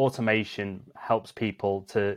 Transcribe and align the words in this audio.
automation 0.00 0.82
helps 0.96 1.30
people 1.30 1.82
to 1.82 2.16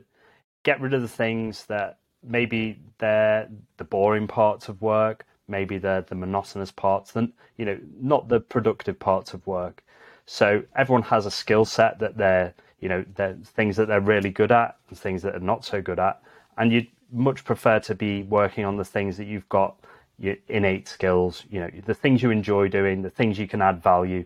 get 0.64 0.80
rid 0.82 0.94
of 0.94 1.02
the 1.02 1.08
things 1.08 1.66
that 1.66 2.00
maybe 2.24 2.80
they're 2.98 3.50
the 3.78 3.84
boring 3.84 4.28
parts 4.28 4.70
of 4.70 4.82
work, 4.82 5.26
maybe 5.48 5.78
they're 5.78 6.02
the 6.02 6.16
monotonous 6.16 6.72
parts, 6.72 7.12
then 7.12 7.34
you 7.58 7.66
know, 7.66 7.78
not 8.00 8.30
the 8.30 8.40
productive 8.40 8.98
parts 8.98 9.34
of 9.34 9.46
work. 9.46 9.84
So 10.26 10.64
everyone 10.76 11.04
has 11.04 11.26
a 11.26 11.32
skill 11.32 11.66
set 11.66 12.00
that 12.00 12.18
they're, 12.18 12.54
you 12.80 12.90
know, 12.90 13.04
they're 13.16 13.38
things 13.44 13.76
that 13.76 13.88
they're 13.88 14.02
really 14.02 14.30
good 14.30 14.52
at 14.52 14.78
and 14.90 14.98
things 14.98 15.22
that 15.24 15.36
are 15.36 15.40
not 15.40 15.66
so 15.66 15.82
good 15.82 16.00
at. 16.00 16.22
And 16.58 16.72
you'd 16.72 16.88
much 17.12 17.44
prefer 17.44 17.80
to 17.82 17.94
be 17.94 18.24
working 18.24 18.66
on 18.66 18.78
the 18.78 18.86
things 18.86 19.18
that 19.18 19.26
you've 19.26 19.50
got 19.50 19.76
your 20.18 20.36
innate 20.48 20.88
skills, 20.88 21.44
you 21.50 21.60
know, 21.60 21.70
the 21.86 21.94
things 21.94 22.24
you 22.24 22.32
enjoy 22.32 22.70
doing, 22.70 23.02
the 23.02 23.10
things 23.10 23.38
you 23.38 23.48
can 23.48 23.62
add 23.62 23.84
value. 23.84 24.26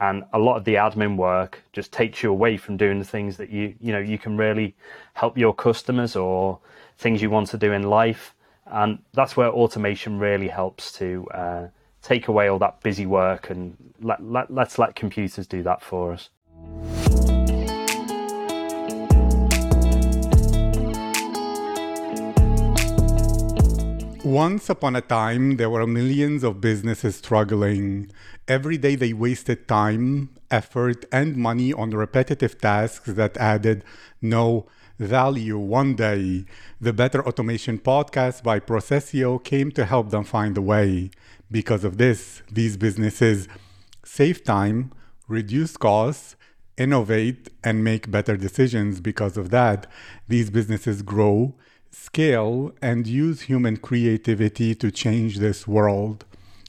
And 0.00 0.24
a 0.32 0.38
lot 0.38 0.56
of 0.56 0.64
the 0.64 0.74
admin 0.74 1.16
work 1.16 1.62
just 1.72 1.92
takes 1.92 2.22
you 2.22 2.30
away 2.30 2.56
from 2.56 2.76
doing 2.76 2.98
the 2.98 3.04
things 3.04 3.36
that 3.36 3.50
you, 3.50 3.74
you 3.80 3.92
know, 3.92 4.00
you 4.00 4.18
can 4.18 4.36
really 4.36 4.74
help 5.14 5.38
your 5.38 5.54
customers 5.54 6.16
or 6.16 6.58
things 6.98 7.22
you 7.22 7.30
want 7.30 7.48
to 7.48 7.58
do 7.58 7.72
in 7.72 7.84
life. 7.84 8.34
And 8.66 8.98
that's 9.12 9.36
where 9.36 9.48
automation 9.48 10.18
really 10.18 10.48
helps 10.48 10.92
to 10.92 11.28
uh, 11.32 11.68
take 12.02 12.28
away 12.28 12.48
all 12.48 12.58
that 12.58 12.80
busy 12.82 13.06
work 13.06 13.50
and 13.50 13.76
let, 14.00 14.22
let, 14.22 14.52
let's 14.52 14.78
let 14.78 14.94
computers 14.94 15.46
do 15.46 15.62
that 15.62 15.80
for 15.82 16.12
us. 16.12 16.30
Once 24.34 24.68
upon 24.68 24.96
a 24.96 25.00
time, 25.00 25.58
there 25.58 25.70
were 25.70 25.86
millions 25.86 26.42
of 26.42 26.60
businesses 26.60 27.14
struggling. 27.14 28.10
Every 28.48 28.76
day 28.76 28.96
they 28.96 29.12
wasted 29.12 29.68
time, 29.68 30.30
effort, 30.50 31.04
and 31.12 31.36
money 31.36 31.72
on 31.72 31.90
repetitive 31.90 32.58
tasks 32.58 33.12
that 33.12 33.36
added 33.36 33.84
no 34.20 34.66
value. 34.98 35.56
One 35.56 35.94
day, 35.94 36.46
the 36.80 36.92
Better 36.92 37.24
Automation 37.24 37.78
podcast 37.78 38.42
by 38.42 38.58
Procesio 38.58 39.38
came 39.38 39.70
to 39.70 39.84
help 39.84 40.10
them 40.10 40.24
find 40.24 40.58
a 40.58 40.62
way. 40.62 41.10
Because 41.48 41.84
of 41.84 41.96
this, 41.98 42.42
these 42.50 42.76
businesses 42.76 43.46
save 44.04 44.42
time, 44.42 44.90
reduce 45.28 45.76
costs, 45.76 46.34
innovate, 46.76 47.50
and 47.62 47.84
make 47.84 48.10
better 48.10 48.36
decisions. 48.36 49.00
Because 49.00 49.36
of 49.36 49.50
that, 49.50 49.86
these 50.26 50.50
businesses 50.50 51.02
grow 51.02 51.54
scale 51.94 52.72
and 52.82 53.06
use 53.06 53.42
human 53.42 53.76
creativity 53.76 54.74
to 54.74 54.90
change 54.90 55.38
this 55.38 55.66
world. 55.66 56.24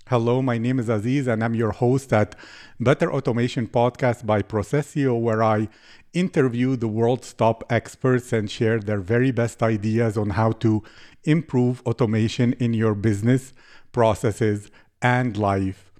Hello, 0.07 0.39
my 0.39 0.59
name 0.59 0.77
is 0.77 0.87
Aziz, 0.87 1.25
and 1.25 1.43
I'm 1.43 1.55
your 1.55 1.71
host 1.71 2.13
at 2.13 2.35
Better 2.79 3.11
Automation 3.11 3.67
Podcast 3.67 4.23
by 4.25 4.43
Procesio, 4.43 5.19
where 5.19 5.41
I 5.41 5.67
interview 6.13 6.75
the 6.75 6.87
world's 6.87 7.33
top 7.33 7.63
experts 7.71 8.31
and 8.31 8.51
share 8.51 8.79
their 8.79 8.99
very 8.99 9.31
best 9.31 9.63
ideas 9.63 10.15
on 10.15 10.31
how 10.31 10.51
to 10.51 10.83
improve 11.23 11.81
automation 11.87 12.53
in 12.53 12.75
your 12.75 12.93
business, 12.93 13.51
processes, 13.91 14.69
and 15.01 15.35
life. 15.37 15.91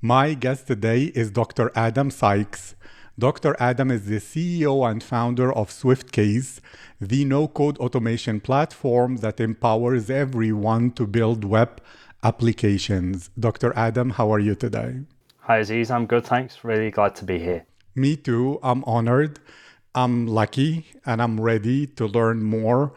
My 0.00 0.34
guest 0.34 0.68
today 0.68 1.06
is 1.16 1.32
Dr. 1.32 1.72
Adam 1.74 2.12
Sykes. 2.12 2.76
Dr. 3.18 3.56
Adam 3.58 3.90
is 3.90 4.06
the 4.06 4.18
CEO 4.20 4.88
and 4.88 5.02
founder 5.02 5.52
of 5.52 5.70
SwiftCase, 5.70 6.60
the 7.00 7.24
no 7.24 7.48
code 7.48 7.76
automation 7.78 8.38
platform 8.38 9.16
that 9.16 9.40
empowers 9.40 10.08
everyone 10.08 10.92
to 10.92 11.04
build 11.04 11.44
web 11.44 11.80
applications. 12.22 13.30
Dr. 13.36 13.72
Adam, 13.74 14.10
how 14.10 14.32
are 14.32 14.38
you 14.38 14.54
today? 14.54 15.00
Hi, 15.40 15.58
Aziz. 15.58 15.90
I'm 15.90 16.06
good, 16.06 16.26
thanks. 16.26 16.62
Really 16.62 16.92
glad 16.92 17.16
to 17.16 17.24
be 17.24 17.40
here. 17.40 17.66
Me 17.96 18.14
too. 18.14 18.60
I'm 18.62 18.84
honored. 18.84 19.40
I'm 19.96 20.28
lucky 20.28 20.86
and 21.04 21.20
I'm 21.20 21.40
ready 21.40 21.88
to 21.88 22.06
learn 22.06 22.44
more 22.44 22.92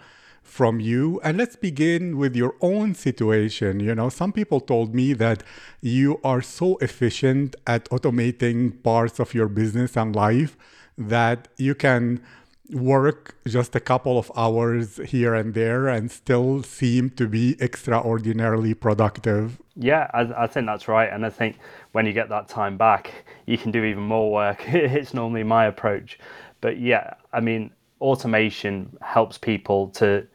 from 0.51 0.81
you. 0.81 1.19
And 1.23 1.37
let's 1.37 1.55
begin 1.55 2.17
with 2.17 2.35
your 2.35 2.55
own 2.59 2.93
situation. 2.93 3.79
You 3.79 3.95
know, 3.95 4.09
some 4.09 4.33
people 4.33 4.59
told 4.59 4.93
me 4.93 5.13
that 5.13 5.43
you 5.79 6.19
are 6.25 6.41
so 6.41 6.75
efficient 6.81 7.55
at 7.65 7.85
automating 7.89 8.83
parts 8.83 9.17
of 9.19 9.33
your 9.33 9.47
business 9.47 9.95
and 9.95 10.13
life 10.13 10.57
that 10.97 11.47
you 11.57 11.73
can 11.73 12.21
work 12.69 13.35
just 13.47 13.75
a 13.75 13.79
couple 13.79 14.17
of 14.19 14.29
hours 14.35 14.99
here 15.07 15.33
and 15.33 15.53
there 15.53 15.87
and 15.87 16.11
still 16.11 16.63
seem 16.63 17.09
to 17.11 17.27
be 17.27 17.55
extraordinarily 17.61 18.73
productive. 18.73 19.61
Yeah, 19.77 20.11
I, 20.13 20.43
I, 20.43 20.47
think 20.47 20.65
that's 20.65 20.89
right. 20.89 21.09
And 21.11 21.25
I 21.25 21.29
think 21.29 21.59
when 21.93 22.05
you 22.05 22.11
get 22.11 22.27
that 22.27 22.49
time 22.49 22.77
back, 22.77 23.25
you 23.45 23.57
can 23.57 23.71
do 23.71 23.85
even 23.85 24.03
more 24.03 24.29
work. 24.31 24.63
it's 24.67 25.13
normally 25.13 25.43
my 25.43 25.65
approach. 25.65 26.19
But 26.59 26.77
yeah, 26.77 27.13
I 27.31 27.39
mean, 27.39 27.71
automation 28.01 28.97
helps 29.01 29.37
people 29.37 29.87
to 29.89 30.27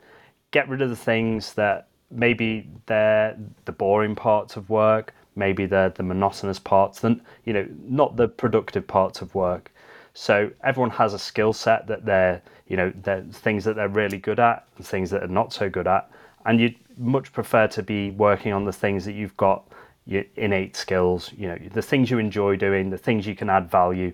get 0.57 0.71
rid 0.71 0.81
of 0.81 0.89
the 0.89 0.97
things 0.97 1.53
that 1.53 1.89
maybe 2.11 2.67
they're 2.87 3.37
the 3.67 3.73
boring 3.73 4.15
parts 4.15 4.57
of 4.57 4.71
work, 4.71 5.13
maybe 5.35 5.67
they're 5.67 5.91
the 5.91 6.03
monotonous 6.03 6.59
parts, 6.59 7.01
then 7.01 7.21
you 7.45 7.53
know, 7.53 7.67
not 7.83 8.17
the 8.17 8.27
productive 8.27 8.87
parts 8.87 9.21
of 9.21 9.35
work. 9.35 9.71
So 10.15 10.51
everyone 10.65 10.93
has 10.93 11.13
a 11.13 11.19
skill 11.19 11.53
set 11.53 11.87
that 11.89 12.07
they're, 12.07 12.41
you 12.69 12.77
know, 12.79 12.91
they're 13.03 13.21
things 13.33 13.65
that 13.65 13.77
they're 13.77 13.97
really 14.03 14.17
good 14.17 14.41
at 14.41 14.67
and 14.79 14.87
things 14.87 15.11
that 15.11 15.23
are 15.23 15.35
not 15.41 15.53
so 15.53 15.69
good 15.69 15.87
at. 15.87 16.11
And 16.47 16.59
you'd 16.59 16.77
much 16.97 17.35
prefer 17.35 17.67
to 17.67 17.83
be 17.83 18.13
working 18.13 18.55
on 18.55 18.65
the 18.65 18.73
things 18.73 19.05
that 19.05 19.13
you've 19.13 19.37
got 19.37 19.63
your 20.07 20.25
innate 20.37 20.75
skills, 20.75 21.33
you 21.37 21.49
know, 21.49 21.59
the 21.75 21.83
things 21.83 22.11
you 22.11 22.19
enjoy 22.19 22.57
doing, 22.57 22.89
the 22.89 22.97
things 22.97 23.27
you 23.27 23.37
can 23.37 23.51
add 23.51 23.71
value, 23.71 24.11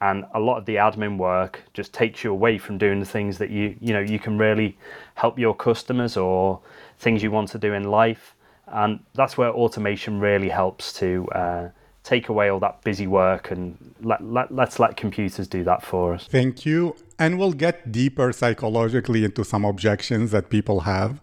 and 0.00 0.24
a 0.34 0.40
lot 0.40 0.56
of 0.56 0.64
the 0.64 0.76
admin 0.76 1.18
work 1.18 1.62
just 1.74 1.92
takes 1.92 2.24
you 2.24 2.30
away 2.30 2.58
from 2.58 2.78
doing 2.78 3.00
the 3.00 3.06
things 3.06 3.38
that 3.38 3.50
you 3.50 3.76
you 3.80 3.92
know 3.92 4.00
you 4.00 4.18
can 4.18 4.38
really 4.38 4.76
help 5.14 5.38
your 5.38 5.54
customers 5.54 6.16
or 6.16 6.60
things 6.98 7.22
you 7.22 7.30
want 7.30 7.48
to 7.50 7.58
do 7.58 7.72
in 7.72 7.84
life. 7.84 8.34
And 8.66 9.00
that's 9.14 9.36
where 9.36 9.50
automation 9.50 10.20
really 10.20 10.48
helps 10.48 10.92
to 10.94 11.26
uh, 11.32 11.68
take 12.04 12.28
away 12.28 12.48
all 12.48 12.60
that 12.60 12.82
busy 12.82 13.06
work 13.06 13.50
and 13.50 13.94
let, 14.00 14.22
let, 14.22 14.52
let's 14.52 14.78
let 14.78 14.96
computers 14.96 15.48
do 15.48 15.64
that 15.64 15.82
for 15.82 16.14
us. 16.14 16.26
Thank 16.26 16.64
you. 16.64 16.96
And 17.18 17.38
we'll 17.38 17.52
get 17.52 17.90
deeper 17.90 18.32
psychologically 18.32 19.24
into 19.24 19.44
some 19.44 19.64
objections 19.64 20.30
that 20.30 20.50
people 20.50 20.80
have. 20.80 21.20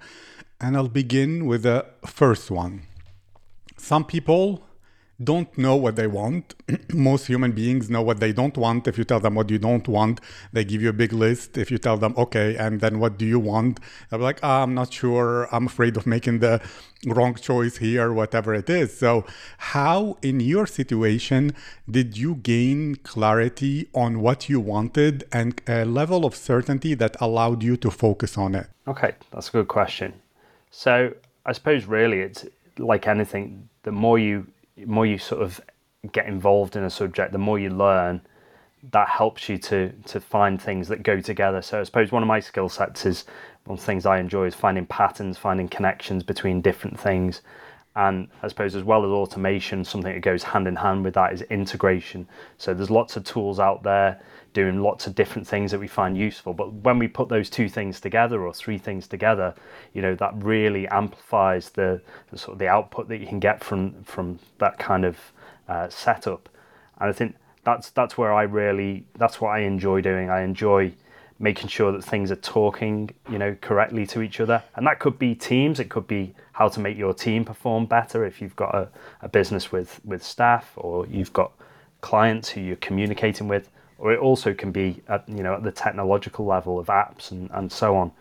And 0.59 0.75
i'll 0.75 0.88
begin 0.88 1.45
with 1.45 1.63
the 1.63 1.85
first 2.05 2.51
one. 2.51 2.81
Some 3.77 4.03
people 4.03 4.66
don't 5.23 5.57
know 5.57 5.75
what 5.75 5.95
they 5.95 6.07
want. 6.07 6.53
Most 6.94 7.25
human 7.28 7.51
beings 7.51 7.89
know 7.89 8.01
what 8.01 8.19
they 8.19 8.31
don't 8.31 8.55
want. 8.55 8.88
If 8.88 8.97
you 8.97 9.03
tell 9.03 9.19
them 9.19 9.35
what 9.35 9.50
you 9.50 9.57
don't 9.57 9.88
want, 9.88 10.22
they 10.53 10.63
give 10.63 10.81
you 10.81 10.89
a 10.89 10.94
big 10.94 11.11
list. 11.11 11.57
If 11.57 11.72
you 11.72 11.78
tell 11.79 11.97
them, 11.97 12.13
okay, 12.17 12.55
and 12.55 12.81
then 12.81 13.00
what 13.00 13.17
do 13.17 13.25
you 13.25 13.39
want? 13.39 13.79
They'll 14.09 14.19
be 14.19 14.23
like, 14.23 14.39
oh, 14.44 14.63
I'm 14.63 14.75
not 14.75 14.94
sure. 14.94 15.47
I'm 15.51 15.66
afraid 15.66 15.97
of 15.97 16.06
making 16.06 16.39
the 16.39 16.61
wrong 17.06 17.33
choice 17.35 17.77
here, 17.77 18.13
whatever 18.13 18.53
it 18.53 18.69
is. 18.69 18.97
So, 18.97 19.25
how 19.57 20.17
in 20.22 20.39
your 20.39 20.67
situation 20.67 21.53
did 21.89 22.17
you 22.17 22.35
gain 22.35 22.95
clarity 22.97 23.88
on 23.94 24.22
what 24.22 24.50
you 24.50 24.59
wanted 24.59 25.23
and 25.31 25.59
a 25.67 25.85
level 25.85 26.25
of 26.25 26.35
certainty 26.35 26.94
that 26.94 27.16
allowed 27.19 27.63
you 27.63 27.75
to 27.77 27.89
focus 27.89 28.38
on 28.38 28.53
it? 28.53 28.67
Okay, 28.88 29.13
that's 29.31 29.50
a 29.50 29.51
good 29.51 29.67
question. 29.67 30.13
So, 30.69 31.13
I 31.45 31.53
suppose 31.53 31.85
really 31.85 32.19
it's 32.19 32.45
like 32.77 33.07
anything, 33.07 33.69
the 33.83 33.91
more 33.91 34.19
you 34.19 34.45
more 34.85 35.05
you 35.05 35.17
sort 35.17 35.41
of 35.41 35.61
get 36.11 36.27
involved 36.27 36.75
in 36.75 36.83
a 36.83 36.89
subject, 36.89 37.31
the 37.31 37.38
more 37.38 37.59
you 37.59 37.69
learn, 37.69 38.21
that 38.91 39.09
helps 39.09 39.49
you 39.49 39.57
to 39.57 39.91
to 40.05 40.19
find 40.19 40.61
things 40.61 40.88
that 40.88 41.03
go 41.03 41.19
together. 41.19 41.61
So 41.61 41.79
I 41.79 41.83
suppose 41.83 42.11
one 42.11 42.23
of 42.23 42.27
my 42.27 42.39
skill 42.39 42.69
sets 42.69 43.05
is 43.05 43.25
one 43.65 43.75
of 43.75 43.79
the 43.79 43.85
things 43.85 44.05
I 44.05 44.19
enjoy 44.19 44.45
is 44.45 44.55
finding 44.55 44.85
patterns, 44.85 45.38
finding 45.38 45.67
connections 45.67 46.23
between 46.23 46.61
different 46.61 46.99
things. 46.99 47.41
And 47.97 48.28
I 48.44 48.47
suppose 48.47 48.75
as 48.75 48.84
well 48.84 49.03
as 49.03 49.09
automation, 49.09 49.84
something 49.84 50.13
that 50.13 50.22
goes 50.22 50.44
hand 50.44 50.68
in 50.68 50.75
hand 50.75 51.03
with 51.03 51.16
that 51.16 51.34
is 51.34 51.41
integration. 51.41 52.28
So 52.59 52.75
there's 52.75 52.91
lots 52.91 53.18
of 53.18 53.24
tools 53.24 53.59
out 53.59 53.81
there 53.81 54.22
doing 54.53 54.84
lots 54.84 55.08
of 55.08 55.16
different 55.16 55.47
things 55.47 55.72
that 55.72 55.80
we 55.80 55.88
find 55.88 56.16
useful. 56.16 56.53
But 56.53 56.71
when 56.71 57.00
we 57.00 57.07
put 57.07 57.27
those 57.27 57.50
two 57.50 57.68
things 57.68 58.00
together 58.00 58.44
or 58.44 58.54
three 58.54 58.77
things 58.77 59.07
together, 59.07 59.56
you 59.94 60.04
know, 60.04 60.13
that 60.13 60.31
really 60.36 60.88
amplifies 60.89 61.71
the, 61.71 62.00
the 62.30 62.38
sort 62.38 62.54
of 62.54 62.60
the 62.60 62.68
output 62.68 63.07
that 63.07 63.18
you 63.18 63.25
can 63.25 63.39
get 63.39 63.63
from 63.63 64.04
from 64.04 64.38
that 64.60 64.77
kind 64.77 65.04
of 65.04 65.18
uh, 65.68 65.89
setup. 65.89 66.50
And 67.00 67.10
I 67.10 67.13
think 67.13 67.36
that's 67.63 67.89
that's 67.89 68.16
where 68.16 68.31
I 68.31 68.44
really 68.44 69.07
that's 69.18 69.42
what 69.42 69.50
I 69.50 69.62
enjoy 69.62 70.01
doing. 70.01 70.30
I 70.30 70.42
enjoy 70.42 70.94
making 71.39 71.69
sure 71.69 71.92
that 71.92 72.04
things 72.04 72.31
are 72.31 72.36
talking, 72.38 73.10
you 73.30 73.38
know, 73.38 73.56
correctly 73.62 74.06
to 74.07 74.21
each 74.21 74.39
other. 74.39 74.63
And 74.75 74.86
that 74.86 75.00
could 75.00 75.19
be 75.19 75.33
teams, 75.36 75.80
it 75.80 75.89
could 75.89 76.07
be 76.07 76.33
how 76.57 76.68
to 76.68 76.80
make 76.80 76.98
your 76.98 77.13
team 77.13 77.45
perform 77.45 77.86
better 77.86 78.25
if 78.25 78.42
you've 78.42 78.56
got 78.56 78.74
a, 78.74 78.89
a 79.21 79.30
business 79.30 79.71
with, 79.71 80.01
with 80.04 80.24
staff 80.24 80.71
or 80.75 81.06
you've 81.06 81.31
got 81.31 81.51
clients 82.01 82.50
who 82.50 82.62
you're 82.62 82.75
communicating 82.77 83.48
with. 83.48 83.69
Or 84.00 84.12
it 84.12 84.19
also 84.19 84.56
can 84.56 84.71
be 84.71 85.04
at 85.07 85.27
you 85.30 85.44
know 85.44 85.54
at 85.54 85.63
the 85.63 85.71
technological 85.71 86.45
level 86.45 86.80
of 86.80 86.88
apps 86.88 87.30
and, 87.31 87.50
and 87.54 87.71
so 87.71 87.95
on. 87.95 88.12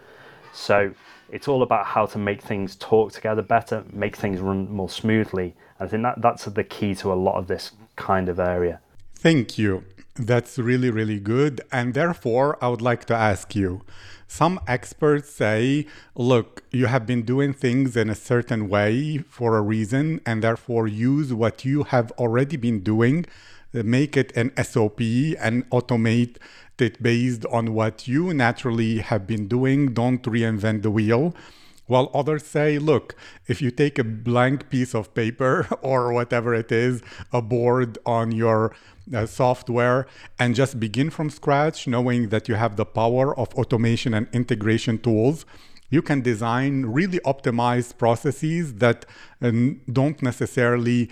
So 0.53 0.95
it's 1.31 1.49
all 1.49 1.63
about 1.63 1.87
how 1.87 2.05
to 2.07 2.19
make 2.19 2.43
things 2.43 2.77
talk 2.77 3.13
together 3.13 3.43
better, 3.43 3.85
make 3.91 4.17
things 4.17 4.41
run 4.41 4.71
more 4.71 4.91
smoothly. 4.91 5.55
I 5.81 5.87
think 5.87 6.03
that 6.03 6.21
that's 6.21 6.45
the 6.45 6.65
key 6.65 6.95
to 6.97 7.13
a 7.13 7.15
lot 7.15 7.37
of 7.37 7.47
this 7.47 7.73
kind 7.97 8.29
of 8.29 8.39
area. 8.39 8.81
Thank 9.15 9.57
you. 9.57 9.85
That's 10.19 10.59
really, 10.59 10.91
really 10.91 11.21
good. 11.21 11.61
And 11.71 11.93
therefore, 11.95 12.59
I 12.63 12.69
would 12.69 12.81
like 12.81 13.05
to 13.07 13.15
ask 13.15 13.55
you 13.55 13.83
some 14.27 14.59
experts 14.67 15.31
say, 15.31 15.87
look, 16.15 16.65
you 16.71 16.87
have 16.87 17.07
been 17.07 17.23
doing 17.23 17.53
things 17.53 17.97
in 17.97 18.11
a 18.11 18.15
certain 18.15 18.69
way 18.69 19.19
for 19.19 19.57
a 19.57 19.63
reason, 19.63 20.21
and 20.27 20.43
therefore 20.43 20.89
use 20.89 21.33
what 21.33 21.65
you 21.65 21.85
have 21.85 22.11
already 22.13 22.57
been 22.57 22.81
doing, 22.81 23.25
uh, 23.75 23.83
make 23.85 24.17
it 24.17 24.37
an 24.37 24.53
SOP, 24.63 25.01
and 25.01 25.69
automate 25.71 26.37
it 26.79 27.03
based 27.03 27.47
on 27.47 27.73
what 27.73 28.09
you 28.09 28.35
naturally 28.35 28.99
have 28.99 29.27
been 29.27 29.47
doing. 29.47 29.93
Don't 29.93 30.23
reinvent 30.23 30.83
the 30.83 30.91
wheel. 30.91 31.35
While 31.87 32.11
others 32.13 32.45
say, 32.45 32.79
look, 32.79 33.15
if 33.47 33.63
you 33.63 33.71
take 33.71 33.99
a 33.99 34.05
blank 34.05 34.71
piece 34.71 34.95
of 34.95 35.15
paper 35.15 35.69
or 35.83 36.13
whatever 36.13 36.55
it 36.55 36.73
is, 36.73 37.03
a 37.33 37.41
board 37.41 37.99
on 38.05 38.33
your 38.33 38.75
uh, 39.15 39.27
software, 39.27 40.07
and 40.39 40.55
just 40.55 40.81
begin 40.81 41.11
from 41.11 41.31
scratch, 41.31 41.87
knowing 41.87 42.31
that 42.31 42.49
you 42.49 42.57
have 42.57 42.77
the 42.77 42.85
power 42.85 43.39
of 43.39 43.55
automation 43.55 44.15
and 44.15 44.27
integration 44.33 44.99
tools, 44.99 45.47
you 45.91 46.03
can 46.03 46.21
design 46.21 46.87
really 46.87 47.21
optimized 47.21 47.99
processes 47.99 48.75
that 48.75 49.05
uh, 49.43 49.51
don't 49.93 50.23
necessarily 50.23 51.11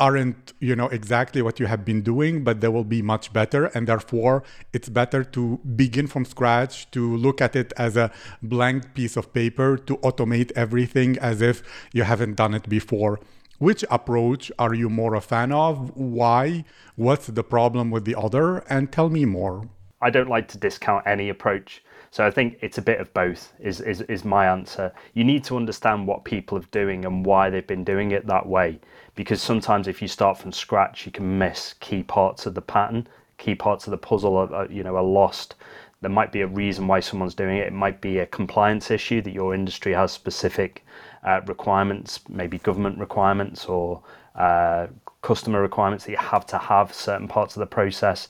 aren't 0.00 0.52
you 0.60 0.76
know 0.76 0.86
exactly 0.88 1.42
what 1.42 1.58
you 1.58 1.66
have 1.66 1.84
been 1.84 2.02
doing 2.02 2.44
but 2.44 2.60
they 2.60 2.68
will 2.68 2.84
be 2.84 3.02
much 3.02 3.32
better. 3.32 3.66
And 3.66 3.86
therefore 3.86 4.44
it's 4.72 4.88
better 4.88 5.24
to 5.24 5.58
begin 5.76 6.06
from 6.06 6.24
scratch 6.24 6.90
to 6.92 7.16
look 7.16 7.40
at 7.40 7.56
it 7.56 7.72
as 7.76 7.96
a 7.96 8.10
blank 8.42 8.94
piece 8.94 9.16
of 9.16 9.32
paper 9.32 9.76
to 9.76 9.96
automate 9.98 10.52
everything 10.54 11.18
as 11.18 11.42
if 11.42 11.62
you 11.92 12.04
haven't 12.04 12.36
done 12.36 12.54
it 12.54 12.68
before. 12.68 13.20
Which 13.58 13.84
approach 13.90 14.52
are 14.56 14.72
you 14.72 14.88
more 14.88 15.16
a 15.16 15.20
fan 15.20 15.50
of? 15.50 15.96
Why? 15.96 16.64
What's 16.94 17.26
the 17.26 17.42
problem 17.42 17.90
with 17.90 18.04
the 18.04 18.14
other? 18.14 18.58
And 18.70 18.92
tell 18.92 19.10
me 19.10 19.24
more. 19.24 19.68
I 20.00 20.10
don't 20.10 20.28
like 20.28 20.46
to 20.48 20.58
discount 20.58 21.08
any 21.08 21.28
approach 21.28 21.82
so 22.10 22.26
I 22.26 22.30
think 22.30 22.58
it's 22.60 22.78
a 22.78 22.82
bit 22.82 23.00
of 23.00 23.12
both 23.12 23.52
is, 23.60 23.80
is, 23.80 24.00
is 24.02 24.24
my 24.24 24.46
answer. 24.46 24.92
You 25.14 25.24
need 25.24 25.44
to 25.44 25.56
understand 25.56 26.06
what 26.06 26.24
people 26.24 26.58
are 26.58 26.64
doing 26.70 27.04
and 27.04 27.24
why 27.24 27.50
they've 27.50 27.66
been 27.66 27.84
doing 27.84 28.12
it 28.12 28.26
that 28.26 28.46
way. 28.46 28.80
Because 29.14 29.42
sometimes 29.42 29.88
if 29.88 30.00
you 30.00 30.08
start 30.08 30.38
from 30.38 30.52
scratch, 30.52 31.04
you 31.04 31.12
can 31.12 31.38
miss 31.38 31.74
key 31.80 32.02
parts 32.02 32.46
of 32.46 32.54
the 32.54 32.62
pattern, 32.62 33.08
key 33.36 33.54
parts 33.54 33.86
of 33.86 33.90
the 33.90 33.98
puzzle 33.98 34.36
are, 34.36 34.66
you 34.70 34.82
know, 34.82 34.96
are 34.96 35.02
lost. 35.02 35.56
There 36.00 36.10
might 36.10 36.32
be 36.32 36.42
a 36.42 36.46
reason 36.46 36.86
why 36.86 37.00
someone's 37.00 37.34
doing 37.34 37.58
it. 37.58 37.66
It 37.66 37.72
might 37.72 38.00
be 38.00 38.18
a 38.18 38.26
compliance 38.26 38.90
issue 38.90 39.20
that 39.22 39.32
your 39.32 39.54
industry 39.54 39.92
has 39.92 40.12
specific 40.12 40.86
uh, 41.24 41.40
requirements, 41.46 42.20
maybe 42.28 42.58
government 42.58 42.98
requirements 42.98 43.66
or 43.66 44.02
uh, 44.36 44.86
customer 45.22 45.60
requirements 45.60 46.04
that 46.04 46.12
you 46.12 46.18
have 46.18 46.46
to 46.46 46.58
have 46.58 46.94
certain 46.94 47.26
parts 47.26 47.56
of 47.56 47.60
the 47.60 47.66
process 47.66 48.28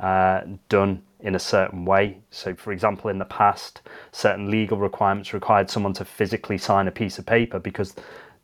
uh, 0.00 0.42
done 0.68 1.02
in 1.20 1.34
a 1.34 1.38
certain 1.38 1.84
way. 1.84 2.18
So, 2.30 2.54
for 2.54 2.72
example, 2.72 3.10
in 3.10 3.18
the 3.18 3.24
past, 3.24 3.80
certain 4.12 4.50
legal 4.50 4.78
requirements 4.78 5.32
required 5.32 5.70
someone 5.70 5.94
to 5.94 6.04
physically 6.04 6.58
sign 6.58 6.88
a 6.88 6.92
piece 6.92 7.18
of 7.18 7.26
paper 7.26 7.58
because 7.58 7.94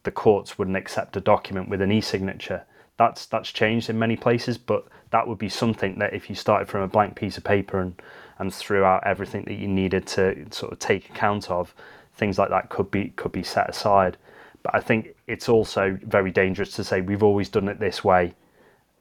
the 0.05 0.11
courts 0.11 0.59
wouldn't 0.59 0.77
accept 0.77 1.17
a 1.17 1.21
document 1.21 1.69
with 1.69 1.83
an 1.83 1.93
e-signature. 1.93 2.65
That's 2.97 3.27
that's 3.27 3.51
changed 3.51 3.91
in 3.91 3.99
many 3.99 4.17
places, 4.17 4.59
but 4.59 4.87
that 5.11 5.27
would 5.27 5.39
be 5.39 5.49
something 5.49 5.99
that 5.99 6.15
if 6.15 6.29
you 6.29 6.37
started 6.37 6.69
from 6.69 6.83
a 6.83 6.89
blank 6.89 7.17
piece 7.17 7.37
of 7.37 7.45
paper 7.45 7.81
and 7.81 8.01
and 8.39 8.53
threw 8.53 8.85
out 8.85 9.07
everything 9.07 9.45
that 9.45 9.55
you 9.55 9.69
needed 9.69 10.07
to 10.07 10.47
sort 10.51 10.73
of 10.73 10.79
take 10.79 11.09
account 11.11 11.51
of, 11.51 11.75
things 12.17 12.39
like 12.39 12.51
that 12.51 12.71
could 12.71 12.91
be 12.91 13.11
could 13.11 13.33
be 13.33 13.43
set 13.43 13.69
aside. 13.69 14.17
But 14.63 14.75
I 14.75 14.81
think 14.81 15.15
it's 15.27 15.49
also 15.49 15.99
very 16.03 16.31
dangerous 16.31 16.73
to 16.73 16.85
say 16.85 17.01
we've 17.01 17.23
always 17.23 17.49
done 17.49 17.69
it 17.69 17.81
this 17.81 18.03
way. 18.05 18.35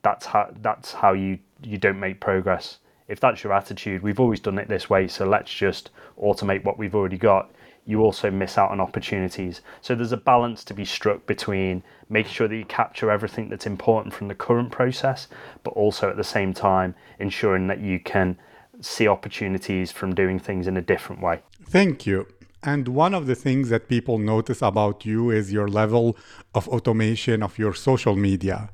That's 0.01 0.25
how 0.25 0.51
that's 0.61 0.93
how 0.93 1.13
you 1.13 1.39
you 1.63 1.77
don't 1.77 1.99
make 1.99 2.19
progress 2.19 2.79
if 3.11 3.19
that's 3.19 3.43
your 3.43 3.51
attitude, 3.51 4.01
we've 4.01 4.21
always 4.21 4.39
done 4.39 4.57
it 4.57 4.69
this 4.69 4.89
way, 4.89 5.07
so 5.07 5.27
let's 5.27 5.53
just 5.53 5.89
automate 6.17 6.63
what 6.63 6.77
we've 6.77 6.95
already 6.95 7.17
got, 7.17 7.51
you 7.85 8.01
also 8.01 8.31
miss 8.31 8.57
out 8.57 8.71
on 8.71 8.79
opportunities. 8.79 9.59
So 9.81 9.95
there's 9.95 10.13
a 10.13 10.17
balance 10.17 10.63
to 10.65 10.73
be 10.73 10.85
struck 10.85 11.25
between 11.25 11.83
making 12.09 12.31
sure 12.31 12.47
that 12.47 12.55
you 12.55 12.63
capture 12.65 13.11
everything 13.11 13.49
that's 13.49 13.65
important 13.65 14.13
from 14.13 14.29
the 14.29 14.35
current 14.35 14.71
process, 14.71 15.27
but 15.63 15.71
also 15.71 16.09
at 16.09 16.15
the 16.15 16.23
same 16.23 16.53
time 16.53 16.95
ensuring 17.19 17.67
that 17.67 17.81
you 17.81 17.99
can 17.99 18.37
see 18.79 19.07
opportunities 19.09 19.91
from 19.91 20.15
doing 20.15 20.39
things 20.39 20.65
in 20.65 20.77
a 20.77 20.81
different 20.81 21.21
way. 21.21 21.41
Thank 21.65 22.05
you. 22.05 22.27
And 22.63 22.87
one 22.87 23.13
of 23.13 23.25
the 23.25 23.35
things 23.35 23.69
that 23.69 23.89
people 23.89 24.19
notice 24.19 24.61
about 24.61 25.05
you 25.05 25.31
is 25.31 25.51
your 25.51 25.67
level 25.67 26.15
of 26.53 26.69
automation 26.69 27.43
of 27.43 27.57
your 27.57 27.73
social 27.73 28.15
media. 28.15 28.69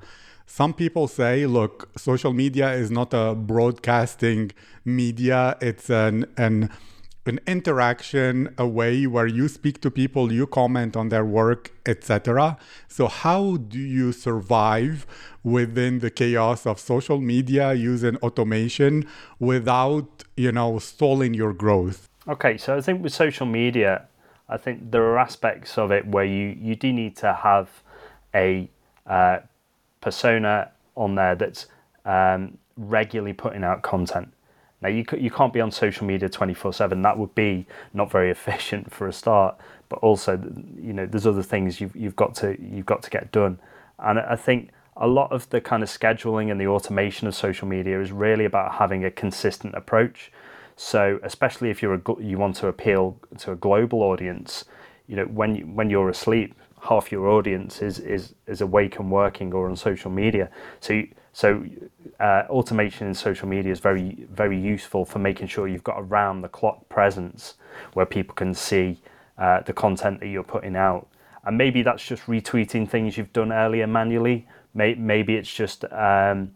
Some 0.50 0.74
people 0.74 1.10
say, 1.10 1.46
look, 1.46 1.90
social 1.98 2.32
media 2.32 2.72
is 2.72 2.90
not 2.90 3.14
a 3.14 3.36
broadcasting 3.36 4.54
media, 4.86 5.58
it's 5.60 5.90
an, 5.90 6.26
an, 6.38 6.70
an 7.26 7.42
interaction, 7.46 8.56
a 8.58 8.66
way 8.66 9.06
where 9.06 9.28
you 9.28 9.50
speak 9.50 9.82
to 9.82 9.92
people, 9.92 10.32
you 10.32 10.48
comment 10.48 10.96
on 10.96 11.10
their 11.10 11.26
work, 11.26 11.74
etc. 11.86 12.58
So, 12.88 13.08
how 13.08 13.58
do 13.58 13.78
you 13.78 14.14
survive 14.14 15.06
within 15.44 16.00
the 16.00 16.10
chaos 16.10 16.66
of 16.66 16.80
social 16.80 17.20
media 17.20 17.74
using 17.74 18.16
automation 18.18 19.06
without, 19.40 20.24
you 20.38 20.54
know, 20.54 20.80
stalling 20.80 21.34
your 21.34 21.52
growth? 21.52 22.08
Okay, 22.26 22.58
so 22.58 22.78
I 22.78 22.82
think 22.82 23.04
with 23.04 23.14
social 23.14 23.46
media, 23.46 24.08
I 24.48 24.56
think 24.56 24.92
there 24.92 25.04
are 25.04 25.18
aspects 25.18 25.78
of 25.78 25.92
it 25.92 26.08
where 26.08 26.26
you, 26.26 26.58
you 26.58 26.78
do 26.78 26.94
need 26.94 27.18
to 27.18 27.34
have 27.34 27.84
a 28.34 28.70
uh, 29.06 29.40
persona 30.02 30.72
on 30.96 31.16
there 31.16 31.36
that's 31.36 31.68
um, 32.06 32.58
regularly 32.76 33.34
putting 33.34 33.64
out 33.64 33.82
content. 33.82 34.34
Now 34.82 34.90
you 34.90 35.06
you 35.18 35.32
can't 35.32 35.54
be 35.54 35.62
on 35.62 35.72
social 35.72 36.06
media 36.06 36.30
twenty 36.30 36.54
four 36.54 36.72
seven. 36.72 37.02
That 37.02 37.18
would 37.18 37.34
be 37.36 37.66
not 37.94 38.12
very 38.12 38.30
efficient 38.38 38.92
for 38.92 39.08
a 39.08 39.14
start. 39.14 39.58
But 39.90 40.00
also, 40.00 40.34
you 40.82 40.94
know, 40.94 41.06
there's 41.06 41.26
other 41.26 41.44
things 41.44 41.80
you've 41.80 41.96
you've 41.96 42.16
got 42.16 42.36
to 42.36 42.58
you've 42.62 42.86
got 42.86 43.04
to 43.04 43.10
get 43.10 43.32
done. 43.32 43.60
And 44.00 44.20
I 44.20 44.36
think 44.36 44.72
a 44.96 45.08
lot 45.08 45.32
of 45.32 45.50
the 45.50 45.62
kind 45.62 45.84
of 45.84 45.90
scheduling 45.90 46.52
and 46.52 46.60
the 46.60 46.68
automation 46.68 47.28
of 47.28 47.36
social 47.36 47.68
media 47.68 48.02
is 48.02 48.12
really 48.12 48.46
about 48.46 48.76
having 48.76 49.06
a 49.06 49.12
consistent 49.12 49.76
approach. 49.76 50.32
So 50.76 51.20
especially 51.24 51.70
if 51.70 51.82
you're 51.82 51.96
a, 51.96 52.02
you 52.20 52.38
want 52.38 52.56
to 52.58 52.68
appeal 52.68 53.20
to 53.40 53.52
a 53.52 53.56
global 53.56 54.02
audience, 54.04 54.66
you 55.08 55.16
know, 55.16 55.26
when 55.26 55.56
you, 55.56 55.64
when 55.66 55.90
you're 55.90 56.10
asleep, 56.10 56.56
half 56.88 57.12
your 57.12 57.28
audience 57.28 57.82
is 57.82 58.00
is 58.00 58.34
is 58.48 58.62
awake 58.62 59.00
and 59.00 59.12
working 59.12 59.54
or 59.54 59.70
on 59.70 59.76
social 59.76 60.12
media. 60.12 60.50
So 60.80 61.04
so 61.34 61.66
uh, 62.20 62.44
automation 62.50 63.08
in 63.08 63.14
social 63.14 63.48
media 63.48 63.72
is 63.72 63.80
very 63.80 64.28
very 64.32 64.60
useful 64.60 65.06
for 65.06 65.20
making 65.20 65.48
sure 65.48 65.68
you've 65.68 65.84
got 65.84 66.00
around 66.00 66.42
the 66.42 66.50
clock 66.50 66.88
presence 66.90 67.56
where 67.94 68.06
people 68.06 68.34
can 68.36 68.54
see 68.54 69.00
uh, 69.38 69.62
the 69.62 69.74
content 69.74 70.20
that 70.20 70.28
you're 70.28 70.44
putting 70.44 70.76
out. 70.76 71.08
And 71.46 71.58
maybe 71.58 71.82
that's 71.84 72.06
just 72.06 72.24
retweeting 72.24 72.90
things 72.90 73.18
you've 73.18 73.34
done 73.34 73.54
earlier 73.54 73.88
manually. 73.88 74.48
Maybe 74.74 75.36
it's 75.36 75.54
just 75.54 75.86
um, 75.92 76.52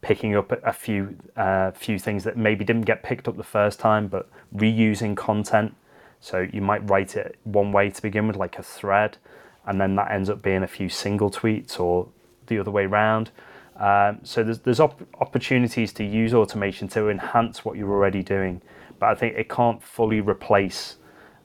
picking 0.00 0.36
up 0.36 0.52
a 0.52 0.72
few 0.72 1.16
uh, 1.36 1.70
few 1.72 1.98
things 1.98 2.24
that 2.24 2.36
maybe 2.36 2.64
didn't 2.64 2.86
get 2.86 3.02
picked 3.02 3.26
up 3.28 3.36
the 3.36 3.50
first 3.58 3.80
time, 3.80 4.08
but 4.08 4.28
reusing 4.54 5.16
content. 5.16 5.74
So 6.20 6.46
you 6.52 6.62
might 6.62 6.88
write 6.88 7.16
it 7.16 7.36
one 7.44 7.72
way 7.72 7.90
to 7.90 8.02
begin 8.02 8.26
with, 8.26 8.36
like 8.36 8.58
a 8.58 8.62
thread, 8.62 9.18
and 9.66 9.80
then 9.80 9.96
that 9.96 10.10
ends 10.10 10.28
up 10.28 10.42
being 10.42 10.62
a 10.62 10.66
few 10.68 10.88
single 10.88 11.30
tweets 11.30 11.80
or 11.80 12.08
the 12.46 12.58
other 12.58 12.70
way 12.70 12.84
around. 12.84 13.30
Um, 13.76 14.20
so 14.22 14.44
there's 14.44 14.60
there's 14.60 14.80
op- 14.80 15.02
opportunities 15.20 15.92
to 15.94 16.04
use 16.04 16.32
automation 16.32 16.86
to 16.88 17.08
enhance 17.08 17.64
what 17.64 17.76
you're 17.76 17.90
already 17.90 18.22
doing, 18.22 18.62
but 18.98 19.08
I 19.08 19.14
think 19.14 19.36
it 19.36 19.48
can't 19.48 19.82
fully 19.82 20.20
replace 20.20 20.96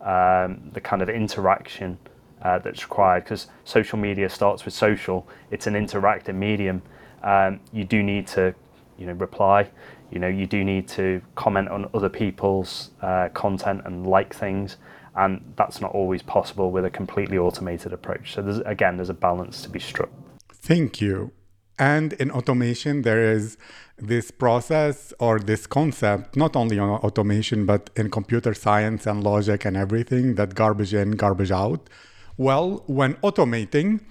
um, 0.01 0.69
the 0.73 0.81
kind 0.81 1.01
of 1.01 1.09
interaction 1.09 1.97
uh, 2.41 2.59
that's 2.59 2.83
required 2.83 3.23
because 3.23 3.47
social 3.63 3.97
media 3.97 4.29
starts 4.29 4.63
with 4.65 4.73
social. 4.73 5.27
It's 5.51 5.67
an 5.67 5.73
interactive 5.73 6.35
medium. 6.35 6.81
Um, 7.23 7.59
you 7.73 7.83
do 7.83 8.01
need 8.01 8.27
to, 8.27 8.53
you 8.97 9.07
know, 9.07 9.13
reply. 9.13 9.69
You 10.11 10.19
know, 10.19 10.27
you 10.27 10.45
do 10.47 10.63
need 10.63 10.88
to 10.89 11.21
comment 11.35 11.69
on 11.69 11.89
other 11.93 12.09
people's 12.09 12.91
uh, 13.01 13.29
content 13.33 13.81
and 13.85 14.07
like 14.07 14.33
things 14.33 14.77
and 15.19 15.53
that's 15.57 15.81
not 15.81 15.91
always 15.91 16.23
possible 16.23 16.71
with 16.71 16.85
a 16.85 16.89
completely 16.89 17.38
automated 17.38 17.91
approach. 17.93 18.33
So 18.33 18.41
there's 18.41 18.61
again 18.75 18.95
there's 18.97 19.09
a 19.09 19.21
balance 19.29 19.61
to 19.63 19.69
be 19.69 19.79
struck. 19.79 20.09
Thank 20.51 21.01
you. 21.01 21.31
And 21.77 22.13
in 22.13 22.29
automation, 22.31 23.03
there 23.03 23.23
is 23.38 23.57
this 23.97 24.31
process 24.31 25.13
or 25.19 25.39
this 25.39 25.65
concept, 25.67 26.35
not 26.35 26.55
only 26.55 26.77
on 26.77 26.89
automation, 27.07 27.65
but 27.65 27.89
in 27.95 28.09
computer 28.09 28.53
science 28.53 29.05
and 29.07 29.23
logic 29.23 29.63
and 29.65 29.77
everything, 29.77 30.35
that 30.35 30.55
garbage 30.55 30.93
in, 30.93 31.11
garbage 31.11 31.51
out. 31.51 31.89
Well, 32.35 32.83
when 32.88 33.13
automating, 33.27 34.01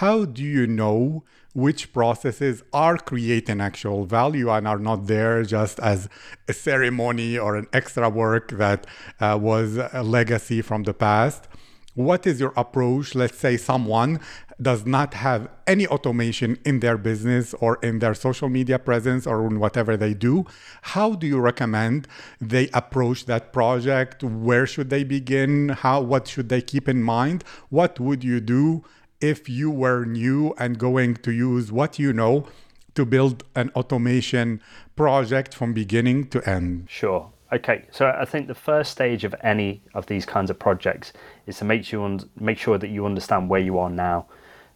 how 0.00 0.26
do 0.26 0.42
you 0.42 0.66
know 0.66 1.24
which 1.52 1.92
processes 1.92 2.62
are 2.72 2.96
creating 2.96 3.60
actual 3.60 4.04
value 4.04 4.50
and 4.50 4.66
are 4.66 4.78
not 4.78 5.06
there 5.06 5.42
just 5.42 5.78
as 5.80 6.08
a 6.48 6.52
ceremony 6.52 7.36
or 7.38 7.56
an 7.56 7.66
extra 7.72 8.08
work 8.08 8.50
that 8.52 8.86
uh, 9.20 9.38
was 9.40 9.76
a 9.76 10.02
legacy 10.02 10.62
from 10.62 10.84
the 10.84 10.94
past? 10.94 11.48
What 11.94 12.26
is 12.26 12.40
your 12.40 12.54
approach? 12.56 13.14
Let's 13.14 13.36
say 13.36 13.58
someone 13.58 14.18
does 14.60 14.86
not 14.86 15.12
have 15.12 15.48
any 15.66 15.86
automation 15.86 16.58
in 16.64 16.80
their 16.80 16.96
business 16.96 17.52
or 17.54 17.78
in 17.82 17.98
their 17.98 18.14
social 18.14 18.48
media 18.48 18.78
presence 18.78 19.26
or 19.26 19.46
in 19.46 19.60
whatever 19.60 19.94
they 19.96 20.14
do. 20.14 20.46
How 20.82 21.14
do 21.14 21.26
you 21.26 21.38
recommend 21.38 22.08
they 22.40 22.68
approach 22.72 23.26
that 23.26 23.52
project? 23.52 24.22
Where 24.22 24.66
should 24.66 24.88
they 24.88 25.04
begin? 25.04 25.70
How 25.70 26.00
what 26.00 26.28
should 26.28 26.48
they 26.48 26.62
keep 26.62 26.88
in 26.88 27.02
mind? 27.02 27.44
What 27.68 28.00
would 28.00 28.24
you 28.24 28.40
do 28.40 28.84
if 29.22 29.48
you 29.48 29.70
were 29.70 30.04
new 30.04 30.54
and 30.58 30.78
going 30.78 31.14
to 31.14 31.32
use 31.32 31.70
what 31.70 31.98
you 31.98 32.12
know 32.12 32.46
to 32.94 33.06
build 33.06 33.44
an 33.54 33.70
automation 33.74 34.60
project 34.96 35.54
from 35.54 35.72
beginning 35.72 36.28
to 36.28 36.46
end? 36.48 36.86
Sure. 36.90 37.30
Okay, 37.52 37.84
so 37.90 38.06
I 38.06 38.24
think 38.24 38.48
the 38.48 38.54
first 38.54 38.90
stage 38.90 39.24
of 39.24 39.34
any 39.42 39.82
of 39.94 40.06
these 40.06 40.24
kinds 40.24 40.50
of 40.50 40.58
projects 40.58 41.12
is 41.46 41.58
to 41.58 41.64
make 41.66 41.84
sure 41.84 42.18
make 42.40 42.58
sure 42.58 42.78
that 42.78 42.88
you 42.88 43.04
understand 43.04 43.50
where 43.50 43.60
you 43.60 43.78
are 43.78 43.90
now. 43.90 44.26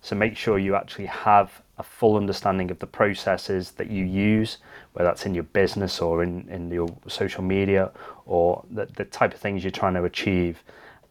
So 0.02 0.14
make 0.14 0.36
sure 0.36 0.58
you 0.58 0.74
actually 0.76 1.06
have 1.06 1.62
a 1.78 1.82
full 1.82 2.16
understanding 2.16 2.70
of 2.70 2.78
the 2.78 2.86
processes 2.86 3.72
that 3.72 3.90
you 3.90 4.04
use, 4.04 4.58
whether 4.92 5.08
that's 5.08 5.26
in 5.26 5.34
your 5.34 5.44
business 5.44 6.00
or 6.00 6.22
in, 6.22 6.48
in 6.48 6.70
your 6.70 6.88
social 7.08 7.42
media 7.42 7.90
or 8.26 8.62
the, 8.70 8.86
the 8.86 9.04
type 9.04 9.34
of 9.34 9.40
things 9.40 9.64
you're 9.64 9.70
trying 9.70 9.94
to 9.94 10.04
achieve. 10.04 10.62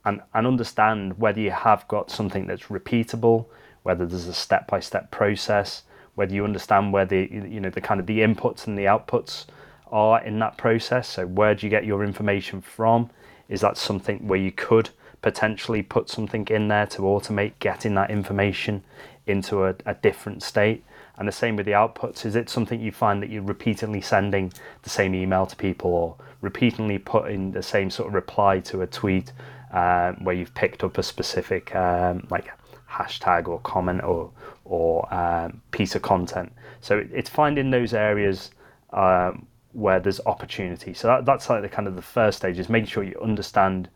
And, 0.06 0.22
and 0.34 0.46
understand 0.46 1.18
whether 1.18 1.40
you 1.40 1.52
have 1.52 1.88
got 1.88 2.12
something 2.12 2.46
that's 2.46 2.64
repeatable, 2.64 3.48
whether 3.84 4.06
there's 4.06 4.28
a 4.28 4.34
step-by-step 4.34 5.10
process, 5.12 5.84
whether 6.16 6.34
you 6.34 6.44
understand 6.44 6.94
where 6.94 7.06
the 7.06 7.28
you 7.32 7.60
know 7.60 7.70
the 7.70 7.82
kind 7.82 8.00
of 8.00 8.08
the 8.08 8.20
inputs 8.20 8.68
and 8.68 8.78
the 8.78 8.86
outputs 8.86 9.46
are 9.92 10.24
in 10.24 10.40
that 10.40 10.58
process. 10.58 11.08
So 11.08 11.26
where 11.28 11.54
do 11.56 11.66
you 11.66 11.70
get 11.70 11.86
your 11.86 12.04
information 12.04 12.62
from? 12.62 13.10
Is 13.50 13.62
that 13.62 13.78
something 13.78 14.28
where 14.28 14.40
you 14.40 14.52
could 14.52 14.90
potentially 15.22 15.82
put 15.82 16.10
something 16.10 16.48
in 16.50 16.68
there 16.68 16.88
to 16.88 17.02
automate 17.02 17.54
getting 17.60 17.96
that 17.96 18.10
information 18.10 18.84
into 19.28 19.66
a, 19.66 19.76
a 19.86 19.94
different 19.96 20.42
state? 20.42 20.84
And 21.18 21.28
the 21.28 21.32
same 21.32 21.56
with 21.56 21.66
the 21.66 21.72
outputs. 21.72 22.26
Is 22.26 22.36
it 22.36 22.50
something 22.50 22.80
you 22.80 22.92
find 22.92 23.22
that 23.22 23.30
you're 23.30 23.42
repeatedly 23.42 24.02
sending 24.02 24.52
the 24.84 24.90
same 24.90 25.16
email 25.16 25.46
to 25.46 25.56
people 25.56 25.92
or 25.92 26.16
repeatedly 26.42 26.98
putting 26.98 27.52
the 27.52 27.64
same 27.64 27.90
sort 27.90 28.10
of 28.10 28.14
reply 28.14 28.60
to 28.62 28.82
a 28.82 28.88
tweet 28.88 29.32
uh, 29.76 30.14
where 30.14 30.34
you've 30.34 30.54
picked 30.56 30.84
up 30.84 30.98
a 30.98 31.04
specific 31.04 31.76
um, 31.76 32.26
like 32.32 32.48
hashtag 32.90 33.48
or 33.48 33.60
comment 33.60 34.02
or 34.04 34.32
or 34.64 35.14
um, 35.14 35.62
piece 35.72 35.96
of 35.96 36.02
content? 36.02 36.52
So 36.82 37.04
it's 37.12 37.30
finding 37.30 37.70
those 37.70 37.94
areas 37.94 38.52
um, 38.94 39.46
where 39.74 40.00
there's 40.00 40.22
opportunity. 40.26 40.94
So 40.94 41.08
that, 41.10 41.26
that's 41.26 41.50
like 41.50 41.62
the 41.62 41.70
kind 41.70 41.88
of 41.88 41.96
the 41.96 42.02
first 42.02 42.38
stage 42.38 42.58
is 42.58 42.70
making 42.70 42.88
sure 42.88 43.04
you 43.04 43.20
understand 43.22 43.90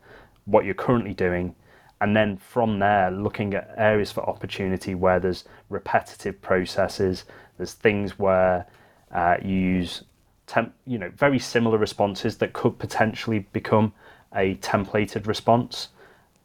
what 0.44 0.64
you're 0.64 0.74
currently 0.74 1.14
doing, 1.14 1.54
and 2.02 2.14
then 2.14 2.36
from 2.36 2.78
there 2.78 3.10
looking 3.10 3.54
at 3.54 3.74
areas 3.76 4.12
for 4.12 4.28
opportunity 4.28 4.94
where 4.94 5.18
there's 5.18 5.44
repetitive 5.70 6.40
processes, 6.42 7.24
there's 7.56 7.72
things 7.72 8.18
where 8.18 8.66
uh, 9.12 9.36
you 9.42 9.56
use 9.56 10.04
temp, 10.46 10.74
you 10.86 10.98
know 10.98 11.10
very 11.16 11.38
similar 11.38 11.78
responses 11.78 12.36
that 12.38 12.52
could 12.52 12.78
potentially 12.78 13.40
become 13.52 13.92
a 14.34 14.54
templated 14.56 15.26
response, 15.26 15.88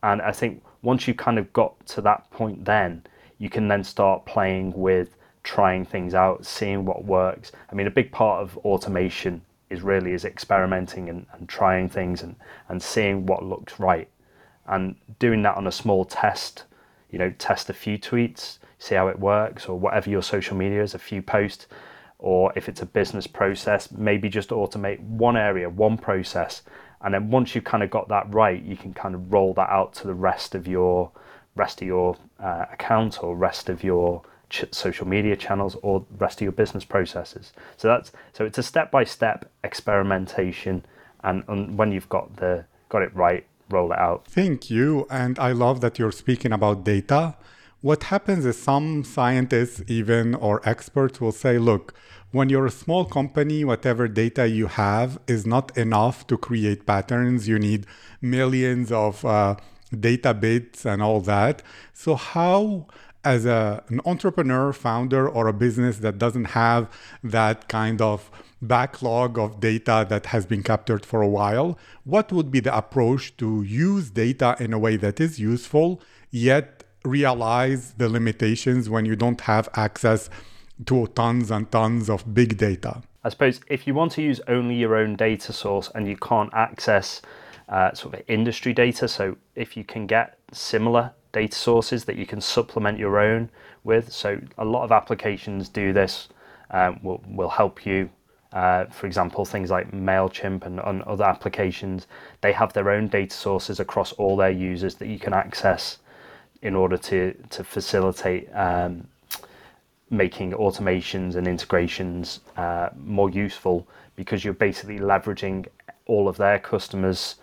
and 0.03 0.21
I 0.21 0.31
think 0.31 0.63
once 0.81 1.07
you 1.07 1.13
kind 1.13 1.39
of 1.39 1.51
got 1.53 1.85
to 1.87 2.01
that 2.01 2.29
point, 2.31 2.65
then 2.65 3.03
you 3.37 3.49
can 3.49 3.67
then 3.67 3.83
start 3.83 4.25
playing 4.25 4.73
with 4.73 5.15
trying 5.43 5.85
things 5.85 6.13
out, 6.13 6.45
seeing 6.45 6.85
what 6.85 7.05
works. 7.05 7.51
I 7.71 7.75
mean, 7.75 7.87
a 7.87 7.91
big 7.91 8.11
part 8.11 8.41
of 8.41 8.57
automation 8.59 9.41
is 9.69 9.81
really 9.81 10.13
is 10.13 10.25
experimenting 10.25 11.09
and, 11.09 11.25
and 11.33 11.49
trying 11.49 11.89
things 11.89 12.21
and, 12.21 12.35
and 12.69 12.81
seeing 12.81 13.25
what 13.25 13.43
looks 13.43 13.79
right. 13.79 14.07
And 14.67 14.95
doing 15.19 15.43
that 15.43 15.55
on 15.57 15.67
a 15.67 15.71
small 15.71 16.05
test, 16.05 16.63
you 17.11 17.19
know, 17.19 17.31
test 17.37 17.69
a 17.69 17.73
few 17.73 17.97
tweets, 17.97 18.57
see 18.79 18.95
how 18.95 19.07
it 19.07 19.19
works, 19.19 19.67
or 19.67 19.77
whatever 19.77 20.09
your 20.09 20.23
social 20.23 20.57
media 20.57 20.81
is, 20.81 20.93
a 20.93 20.99
few 20.99 21.21
posts, 21.21 21.67
or 22.19 22.51
if 22.55 22.67
it's 22.67 22.81
a 22.81 22.85
business 22.85 23.27
process, 23.27 23.91
maybe 23.91 24.29
just 24.29 24.49
automate 24.49 24.99
one 25.01 25.37
area, 25.37 25.69
one 25.69 25.97
process. 25.97 26.63
And 27.05 27.13
then 27.13 27.29
once 27.29 27.53
you've 27.53 27.63
kind 27.63 27.83
of 27.83 27.91
got 27.91 28.09
that 28.09 28.33
right, 28.33 28.61
you 28.61 28.75
can 28.75 28.91
kind 28.91 29.13
of 29.13 29.31
roll 29.31 29.53
that 29.53 29.69
out 29.69 29.93
to 29.95 30.07
the 30.07 30.15
rest 30.15 30.55
of 30.55 30.67
your 30.67 31.11
rest 31.55 31.81
of 31.81 31.87
your 31.87 32.17
uh, 32.39 32.65
account 32.71 33.23
or 33.23 33.35
rest 33.35 33.69
of 33.69 33.83
your 33.83 34.23
ch- 34.49 34.65
social 34.71 35.07
media 35.07 35.35
channels 35.35 35.77
or 35.83 36.03
rest 36.17 36.39
of 36.39 36.41
your 36.41 36.51
business 36.51 36.83
processes. 36.83 37.53
So 37.77 37.87
that's 37.87 38.11
so 38.33 38.43
it's 38.43 38.57
a 38.57 38.63
step 38.63 38.89
by 38.89 39.03
step 39.03 39.49
experimentation, 39.63 40.83
and, 41.23 41.43
and 41.47 41.77
when 41.77 41.91
you've 41.91 42.09
got 42.09 42.37
the 42.37 42.65
got 42.89 43.03
it 43.03 43.15
right, 43.15 43.45
roll 43.69 43.91
it 43.91 43.99
out. 43.99 44.25
Thank 44.25 44.71
you, 44.71 45.05
and 45.11 45.37
I 45.37 45.51
love 45.51 45.81
that 45.81 45.99
you're 45.99 46.11
speaking 46.11 46.51
about 46.51 46.83
data. 46.83 47.35
What 47.85 48.05
happens 48.05 48.47
is 48.47 48.59
some 48.59 49.03
scientists, 49.03 49.83
even 49.87 50.33
or 50.33 50.59
experts, 50.67 51.21
will 51.21 51.31
say, 51.31 51.59
look, 51.59 51.93
when 52.31 52.49
you're 52.49 52.65
a 52.65 52.71
small 52.71 53.05
company, 53.05 53.63
whatever 53.63 54.07
data 54.07 54.47
you 54.47 54.65
have 54.65 55.19
is 55.27 55.45
not 55.45 55.77
enough 55.77 56.25
to 56.25 56.35
create 56.35 56.87
patterns. 56.87 57.47
You 57.47 57.59
need 57.59 57.85
millions 58.23 58.91
of 58.91 59.23
uh, 59.23 59.57
data 59.99 60.33
bits 60.33 60.83
and 60.83 61.03
all 61.03 61.21
that. 61.21 61.61
So, 61.93 62.15
how 62.15 62.87
as 63.23 63.45
a, 63.45 63.83
an 63.89 64.01
entrepreneur, 64.03 64.73
founder, 64.73 65.29
or 65.29 65.47
a 65.47 65.53
business 65.53 65.99
that 65.99 66.17
doesn't 66.17 66.55
have 66.55 66.89
that 67.23 67.67
kind 67.67 68.01
of 68.01 68.31
backlog 68.63 69.37
of 69.37 69.59
data 69.59 70.07
that 70.09 70.25
has 70.27 70.47
been 70.47 70.63
captured 70.63 71.05
for 71.05 71.21
a 71.21 71.29
while, 71.29 71.77
what 72.03 72.31
would 72.31 72.49
be 72.49 72.61
the 72.61 72.75
approach 72.75 73.37
to 73.37 73.61
use 73.61 74.09
data 74.09 74.55
in 74.59 74.73
a 74.73 74.79
way 74.79 74.97
that 74.97 75.21
is 75.21 75.37
useful, 75.39 76.01
yet 76.31 76.84
realize 77.05 77.93
the 77.93 78.09
limitations 78.09 78.89
when 78.89 79.05
you 79.05 79.15
don't 79.15 79.41
have 79.41 79.69
access 79.75 80.29
to 80.85 81.07
tons 81.07 81.51
and 81.51 81.71
tons 81.71 82.09
of 82.09 82.33
big 82.33 82.57
data? 82.57 83.01
I 83.23 83.29
suppose 83.29 83.59
if 83.67 83.87
you 83.87 83.93
want 83.93 84.11
to 84.13 84.21
use 84.21 84.41
only 84.47 84.75
your 84.75 84.95
own 84.95 85.15
data 85.15 85.53
source 85.53 85.89
and 85.95 86.07
you 86.07 86.17
can't 86.17 86.53
access 86.53 87.21
uh, 87.69 87.93
sort 87.93 88.15
of 88.15 88.21
industry 88.27 88.73
data, 88.73 89.07
so 89.07 89.37
if 89.55 89.75
you 89.75 89.83
can 89.83 90.05
get 90.05 90.37
similar 90.51 91.11
data 91.31 91.57
sources 91.57 92.05
that 92.05 92.15
you 92.15 92.25
can 92.25 92.39
supplement 92.39 92.97
your 92.97 93.19
own 93.19 93.49
with. 93.83 94.11
So 94.11 94.39
a 94.57 94.65
lot 94.65 94.83
of 94.83 94.91
applications 94.91 95.69
do 95.69 95.91
this. 95.91 96.29
Um, 96.71 96.99
will 97.03 97.21
will 97.27 97.49
help 97.49 97.85
you. 97.85 98.09
Uh, 98.51 98.85
for 98.85 99.05
example, 99.05 99.43
things 99.43 99.69
like 99.69 99.91
Mailchimp 99.91 100.65
and, 100.65 100.79
and 100.79 101.01
other 101.03 101.25
applications, 101.25 102.07
they 102.41 102.53
have 102.53 102.71
their 102.73 102.89
own 102.89 103.07
data 103.07 103.35
sources 103.35 103.79
across 103.79 104.13
all 104.13 104.37
their 104.37 104.49
users 104.49 104.95
that 104.95 105.07
you 105.07 105.19
can 105.19 105.33
access 105.33 105.97
in 106.61 106.75
order 106.75 106.97
to 106.97 107.33
to 107.49 107.63
facilitate 107.63 108.49
um, 108.55 109.07
making 110.09 110.51
automations 110.51 111.35
and 111.35 111.47
integrations 111.47 112.39
uh, 112.57 112.89
more 112.97 113.29
useful 113.29 113.87
because 114.15 114.45
you're 114.45 114.53
basically 114.53 114.99
leveraging 114.99 115.65
all 116.05 116.27
of 116.27 116.37
their 116.37 116.59
customers' 116.59 117.35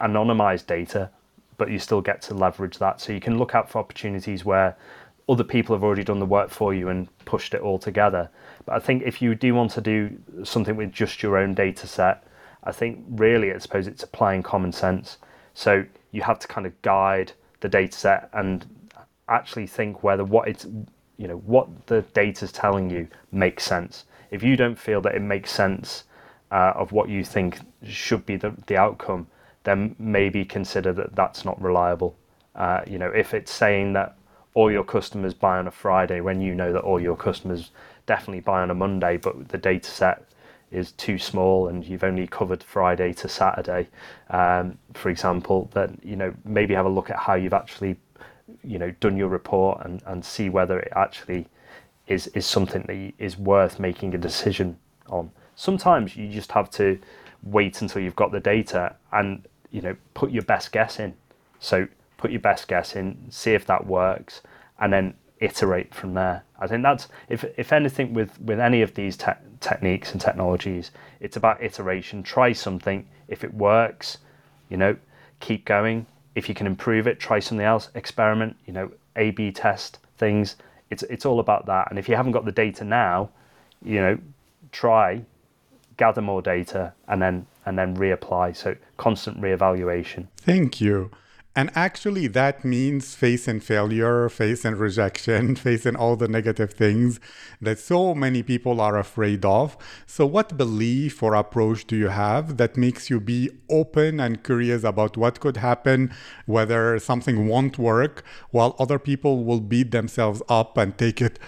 anonymized 0.00 0.66
data 0.66 1.10
but 1.60 1.70
you 1.70 1.78
still 1.78 2.00
get 2.00 2.22
to 2.22 2.32
leverage 2.32 2.78
that. 2.78 3.02
So 3.02 3.12
you 3.12 3.20
can 3.20 3.36
look 3.36 3.54
out 3.54 3.68
for 3.68 3.80
opportunities 3.80 4.46
where 4.46 4.74
other 5.28 5.44
people 5.44 5.76
have 5.76 5.84
already 5.84 6.02
done 6.02 6.18
the 6.18 6.24
work 6.24 6.48
for 6.48 6.72
you 6.72 6.88
and 6.88 7.06
pushed 7.26 7.52
it 7.52 7.60
all 7.60 7.78
together. 7.78 8.30
But 8.64 8.76
I 8.76 8.78
think 8.78 9.02
if 9.04 9.20
you 9.20 9.34
do 9.34 9.54
want 9.54 9.70
to 9.72 9.82
do 9.82 10.18
something 10.42 10.74
with 10.74 10.90
just 10.90 11.22
your 11.22 11.36
own 11.36 11.52
data 11.52 11.86
set, 11.86 12.24
I 12.64 12.72
think 12.72 13.04
really 13.10 13.52
I 13.52 13.58
suppose 13.58 13.86
it's 13.86 14.02
applying 14.02 14.42
common 14.42 14.72
sense. 14.72 15.18
So 15.52 15.84
you 16.12 16.22
have 16.22 16.38
to 16.38 16.48
kind 16.48 16.66
of 16.66 16.80
guide 16.80 17.32
the 17.60 17.68
data 17.68 17.96
set 17.96 18.30
and 18.32 18.66
actually 19.28 19.66
think 19.66 20.02
whether 20.02 20.24
what 20.24 20.48
it's 20.48 20.66
you 21.16 21.28
know 21.28 21.36
what 21.36 21.86
the 21.86 22.02
data 22.14 22.44
is 22.44 22.52
telling 22.52 22.90
you 22.90 23.06
makes 23.30 23.64
sense. 23.64 24.04
If 24.30 24.42
you 24.42 24.56
don't 24.56 24.78
feel 24.78 25.00
that 25.02 25.14
it 25.14 25.22
makes 25.22 25.50
sense 25.50 26.04
uh, 26.50 26.72
of 26.74 26.92
what 26.92 27.08
you 27.08 27.24
think 27.24 27.60
should 27.82 28.24
be 28.26 28.36
the, 28.36 28.54
the 28.66 28.76
outcome, 28.76 29.26
then 29.64 29.94
maybe 29.98 30.44
consider 30.44 30.92
that 30.94 31.14
that's 31.14 31.44
not 31.44 31.60
reliable. 31.60 32.16
Uh, 32.54 32.80
you 32.86 32.98
know, 32.98 33.10
if 33.10 33.34
it's 33.34 33.52
saying 33.52 33.92
that 33.94 34.16
all 34.54 34.70
your 34.70 34.84
customers 34.84 35.34
buy 35.34 35.58
on 35.58 35.66
a 35.68 35.70
Friday 35.70 36.20
when 36.20 36.40
you 36.40 36.54
know 36.54 36.72
that 36.72 36.80
all 36.80 37.00
your 37.00 37.16
customers 37.16 37.70
definitely 38.06 38.40
buy 38.40 38.62
on 38.62 38.70
a 38.70 38.74
Monday, 38.74 39.16
but 39.16 39.48
the 39.48 39.58
data 39.58 39.90
set 39.90 40.24
is 40.70 40.92
too 40.92 41.18
small 41.18 41.68
and 41.68 41.84
you've 41.84 42.04
only 42.04 42.26
covered 42.26 42.62
Friday 42.62 43.12
to 43.14 43.28
Saturday, 43.28 43.88
um, 44.30 44.78
for 44.94 45.10
example, 45.10 45.70
then 45.74 45.98
you 46.02 46.16
know 46.16 46.32
maybe 46.44 46.74
have 46.74 46.86
a 46.86 46.90
look 46.90 47.10
at 47.10 47.16
how 47.16 47.34
you've 47.34 47.54
actually 47.54 47.96
you 48.62 48.78
know 48.78 48.90
done 49.00 49.16
your 49.16 49.28
report 49.28 49.80
and, 49.84 50.02
and 50.06 50.24
see 50.24 50.48
whether 50.48 50.78
it 50.78 50.92
actually 50.94 51.46
is 52.06 52.26
is 52.28 52.46
something 52.46 52.82
that 52.82 53.12
is 53.18 53.36
worth 53.36 53.78
making 53.78 54.14
a 54.14 54.18
decision 54.18 54.76
on. 55.08 55.30
Sometimes 55.56 56.16
you 56.16 56.28
just 56.28 56.52
have 56.52 56.70
to 56.70 56.98
wait 57.42 57.80
until 57.80 58.02
you've 58.02 58.16
got 58.16 58.32
the 58.32 58.40
data 58.40 58.94
and 59.12 59.46
you 59.70 59.80
know 59.80 59.96
put 60.14 60.30
your 60.30 60.42
best 60.42 60.72
guess 60.72 60.98
in 60.98 61.14
so 61.58 61.86
put 62.16 62.30
your 62.30 62.40
best 62.40 62.68
guess 62.68 62.96
in 62.96 63.16
see 63.30 63.52
if 63.52 63.64
that 63.66 63.86
works 63.86 64.42
and 64.78 64.92
then 64.92 65.14
iterate 65.38 65.94
from 65.94 66.14
there 66.14 66.44
i 66.60 66.66
think 66.66 66.82
that's 66.82 67.08
if 67.28 67.44
if 67.56 67.72
anything 67.72 68.12
with 68.14 68.40
with 68.40 68.60
any 68.60 68.82
of 68.82 68.94
these 68.94 69.16
te- 69.16 69.32
techniques 69.60 70.12
and 70.12 70.20
technologies 70.20 70.90
it's 71.20 71.36
about 71.36 71.62
iteration 71.62 72.22
try 72.22 72.52
something 72.52 73.06
if 73.28 73.42
it 73.44 73.52
works 73.54 74.18
you 74.68 74.76
know 74.76 74.96
keep 75.40 75.64
going 75.64 76.06
if 76.34 76.48
you 76.48 76.54
can 76.54 76.66
improve 76.66 77.06
it 77.06 77.18
try 77.18 77.38
something 77.38 77.66
else 77.66 77.88
experiment 77.94 78.56
you 78.66 78.72
know 78.72 78.90
a 79.16 79.30
b 79.32 79.50
test 79.50 79.98
things 80.16 80.56
it's 80.90 81.04
it's 81.04 81.24
all 81.24 81.40
about 81.40 81.66
that. 81.66 81.88
And 81.90 81.98
if 81.98 82.08
you 82.08 82.16
haven't 82.16 82.32
got 82.32 82.44
the 82.44 82.52
data 82.52 82.84
now, 82.84 83.30
you 83.82 84.00
know, 84.00 84.18
try 84.72 85.22
gather 85.96 86.22
more 86.22 86.42
data 86.42 86.92
and 87.08 87.22
then 87.22 87.46
and 87.64 87.78
then 87.78 87.96
reapply. 87.96 88.54
So 88.56 88.76
constant 88.96 89.40
reevaluation. 89.40 90.26
Thank 90.36 90.80
you. 90.80 91.10
And 91.56 91.70
actually, 91.74 92.28
that 92.28 92.64
means 92.64 93.16
facing 93.16 93.58
failure, 93.58 94.28
facing 94.28 94.76
rejection, 94.76 95.56
facing 95.66 95.96
all 95.96 96.14
the 96.14 96.28
negative 96.28 96.72
things 96.72 97.18
that 97.60 97.80
so 97.80 98.14
many 98.14 98.44
people 98.44 98.80
are 98.80 98.96
afraid 98.96 99.44
of. 99.44 99.76
So, 100.06 100.26
what 100.26 100.56
belief 100.56 101.22
or 101.24 101.34
approach 101.34 101.88
do 101.88 101.96
you 101.96 102.08
have 102.08 102.56
that 102.58 102.76
makes 102.76 103.10
you 103.10 103.18
be 103.18 103.50
open 103.68 104.20
and 104.20 104.44
curious 104.44 104.84
about 104.84 105.16
what 105.16 105.40
could 105.40 105.56
happen, 105.56 106.12
whether 106.46 106.98
something 107.00 107.48
won't 107.48 107.78
work, 107.78 108.22
while 108.50 108.76
other 108.78 109.00
people 109.00 109.44
will 109.44 109.60
beat 109.60 109.90
themselves 109.90 110.42
up 110.48 110.78
and 110.78 110.96
take 110.96 111.20
it 111.20 111.40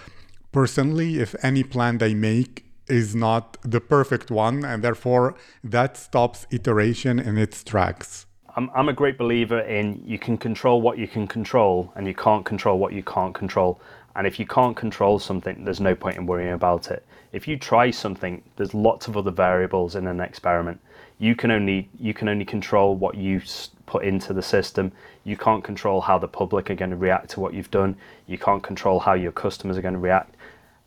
personally 0.50 1.20
if 1.20 1.36
any 1.44 1.62
plan 1.62 1.98
they 1.98 2.12
make 2.12 2.64
is 2.88 3.14
not 3.14 3.56
the 3.62 3.80
perfect 3.80 4.32
one, 4.32 4.64
and 4.64 4.82
therefore 4.82 5.36
that 5.62 5.96
stops 5.96 6.44
iteration 6.50 7.20
in 7.20 7.38
its 7.38 7.62
tracks? 7.62 8.26
I'm, 8.54 8.70
I'm 8.74 8.88
a 8.90 8.92
great 8.92 9.16
believer 9.16 9.60
in 9.60 10.02
you 10.04 10.18
can 10.18 10.36
control 10.36 10.82
what 10.82 10.98
you 10.98 11.08
can 11.08 11.26
control 11.26 11.90
and 11.96 12.06
you 12.06 12.14
can't 12.14 12.44
control 12.44 12.78
what 12.78 12.92
you 12.92 13.02
can't 13.02 13.34
control. 13.34 13.80
And 14.14 14.26
if 14.26 14.38
you 14.38 14.46
can't 14.46 14.76
control 14.76 15.18
something, 15.18 15.64
there's 15.64 15.80
no 15.80 15.94
point 15.94 16.18
in 16.18 16.26
worrying 16.26 16.52
about 16.52 16.90
it. 16.90 17.06
If 17.32 17.48
you 17.48 17.56
try 17.56 17.90
something, 17.90 18.42
there's 18.56 18.74
lots 18.74 19.08
of 19.08 19.16
other 19.16 19.30
variables 19.30 19.94
in 19.94 20.06
an 20.06 20.20
experiment. 20.20 20.80
You 21.18 21.34
can 21.34 21.50
only 21.50 21.88
you 21.98 22.12
can 22.12 22.28
only 22.28 22.44
control 22.44 22.94
what 22.94 23.14
you 23.16 23.40
put 23.86 24.04
into 24.04 24.34
the 24.34 24.42
system. 24.42 24.92
You 25.24 25.38
can't 25.38 25.64
control 25.64 26.02
how 26.02 26.18
the 26.18 26.28
public 26.28 26.68
are 26.70 26.74
going 26.74 26.90
to 26.90 26.96
react 26.96 27.30
to 27.30 27.40
what 27.40 27.54
you've 27.54 27.70
done. 27.70 27.96
You 28.26 28.36
can't 28.36 28.62
control 28.62 29.00
how 29.00 29.14
your 29.14 29.32
customers 29.32 29.78
are 29.78 29.82
going 29.82 29.94
to 29.94 30.00
react. 30.00 30.34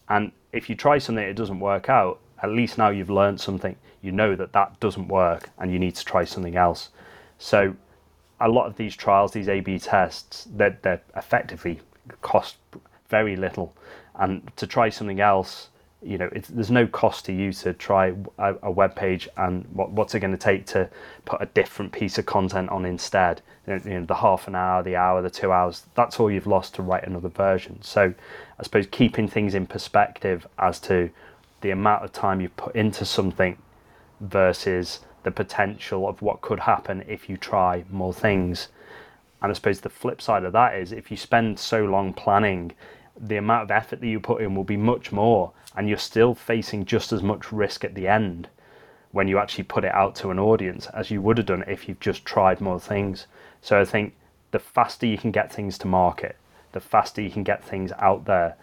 And 0.07 0.31
if 0.51 0.69
you 0.69 0.75
try 0.75 0.99
something 0.99 1.23
it 1.23 1.33
doesn't 1.33 1.59
work 1.59 1.89
out, 1.89 2.19
at 2.43 2.51
least 2.51 2.77
now 2.77 2.89
you've 2.89 3.09
learned 3.09 3.41
something. 3.41 3.75
You 4.03 4.11
know 4.11 4.35
that 4.35 4.53
that 4.53 4.79
doesn't 4.79 5.07
work, 5.07 5.49
and 5.57 5.71
you 5.71 5.79
need 5.79 5.95
to 5.95 6.05
try 6.05 6.25
something 6.25 6.55
else. 6.55 6.89
So 7.37 7.75
a 8.39 8.49
lot 8.49 8.67
of 8.67 8.75
these 8.75 8.95
trials, 8.95 9.31
these 9.31 9.47
A/B 9.47 9.79
tests, 9.79 10.47
they're, 10.55 10.77
they're 10.81 11.01
effectively 11.15 11.79
cost 12.21 12.57
very 13.09 13.35
little, 13.35 13.73
and 14.15 14.51
to 14.57 14.67
try 14.67 14.89
something 14.89 15.19
else, 15.19 15.69
you 16.01 16.17
know, 16.17 16.29
there's 16.49 16.71
no 16.71 16.85
cost 16.85 17.25
to 17.25 17.33
you 17.33 17.51
to 17.51 17.73
try 17.73 18.13
a, 18.37 18.55
a 18.63 18.71
web 18.71 18.95
page, 18.95 19.27
and 19.37 19.65
what, 19.73 19.91
what's 19.91 20.13
it 20.13 20.19
going 20.19 20.31
to 20.31 20.37
take 20.37 20.65
to 20.67 20.89
put 21.25 21.41
a 21.41 21.47
different 21.47 21.91
piece 21.91 22.17
of 22.17 22.25
content 22.25 22.69
on 22.69 22.85
instead? 22.85 23.41
You 23.67 23.79
know, 23.83 24.05
the 24.05 24.15
half 24.15 24.47
an 24.47 24.55
hour, 24.55 24.83
the 24.83 24.95
hour, 24.95 25.21
the 25.21 25.29
two 25.29 25.51
hours. 25.51 25.83
That's 25.95 26.19
all 26.19 26.29
you've 26.29 26.45
lost 26.45 26.75
to 26.75 26.83
write 26.83 27.07
another 27.07 27.29
version. 27.29 27.81
So, 27.81 28.13
I 28.59 28.63
suppose 28.63 28.85
keeping 28.91 29.27
things 29.27 29.55
in 29.55 29.65
perspective 29.65 30.45
as 30.59 30.79
to 30.81 31.09
the 31.61 31.71
amount 31.71 32.03
of 32.03 32.11
time 32.11 32.41
you've 32.41 32.55
put 32.57 32.75
into 32.75 33.05
something 33.05 33.57
versus 34.19 34.99
the 35.25 35.31
potential 35.31 36.07
of 36.07 36.21
what 36.21 36.41
could 36.41 36.59
happen 36.61 37.03
if 37.07 37.27
you 37.27 37.35
try 37.35 37.83
more 37.89 38.13
things. 38.13 38.69
And 39.41 39.51
I 39.51 39.53
suppose 39.55 39.81
the 39.81 39.89
flip 39.89 40.21
side 40.21 40.43
of 40.45 40.53
that 40.53 40.75
is 40.75 40.91
if 40.91 41.09
you 41.09 41.17
spend 41.17 41.59
so 41.59 41.83
long 41.83 42.13
planning, 42.13 42.71
the 43.19 43.37
amount 43.37 43.63
of 43.63 43.71
effort 43.71 43.99
that 44.01 44.07
you 44.07 44.19
put 44.19 44.41
in 44.41 44.53
will 44.53 44.63
be 44.63 44.77
much 44.77 45.11
more, 45.11 45.51
and 45.75 45.89
you're 45.89 45.97
still 45.97 46.35
facing 46.35 46.85
just 46.85 47.11
as 47.11 47.23
much 47.23 47.51
risk 47.51 47.83
at 47.83 47.95
the 47.95 48.07
end 48.07 48.47
when 49.11 49.27
you 49.27 49.39
actually 49.39 49.63
put 49.63 49.83
it 49.83 49.93
out 49.93 50.13
to 50.13 50.29
an 50.29 50.37
audience 50.37 50.87
as 50.93 51.09
you 51.09 51.21
would 51.21 51.37
have 51.37 51.47
done 51.47 51.63
if 51.67 51.89
you've 51.89 51.99
just 51.99 52.23
tried 52.23 52.61
more 52.61 52.79
things. 52.79 53.25
So 53.61 53.79
I 53.81 53.85
think 53.85 54.13
the 54.51 54.59
faster 54.59 55.07
you 55.07 55.17
can 55.17 55.31
get 55.31 55.51
things 55.51 55.77
to 55.79 55.87
market, 55.87 56.37
the 56.73 56.79
faster 56.79 57.21
you 57.21 57.31
can 57.31 57.43
get 57.43 57.63
things 57.63 57.91
out 57.97 58.25
there 58.25 58.57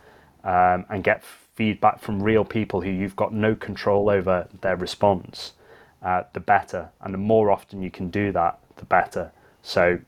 um, 0.44 0.84
and 0.88 1.02
get 1.02 1.24
feedback 1.24 2.00
from 2.00 2.22
real 2.22 2.44
people 2.44 2.82
who 2.82 2.90
you've 2.90 3.16
got 3.16 3.32
no 3.32 3.56
control 3.56 4.08
over 4.08 4.46
their 4.60 4.76
response 4.76 5.54
uh, 6.02 6.22
the 6.32 6.40
better. 6.40 6.90
And 7.00 7.14
the 7.14 7.18
more 7.18 7.50
often 7.50 7.82
you 7.82 7.90
can 7.90 8.10
do 8.10 8.32
that, 8.32 8.58
the 8.76 8.84
better. 8.84 9.32
So 9.62 9.98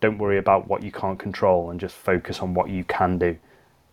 don't 0.00 0.18
worry 0.18 0.38
about 0.38 0.68
what 0.68 0.82
you 0.82 0.92
can't 0.92 1.18
control 1.18 1.70
and 1.70 1.80
just 1.80 1.94
focus 1.94 2.40
on 2.40 2.54
what 2.54 2.68
you 2.70 2.84
can 2.84 3.18
do 3.18 3.36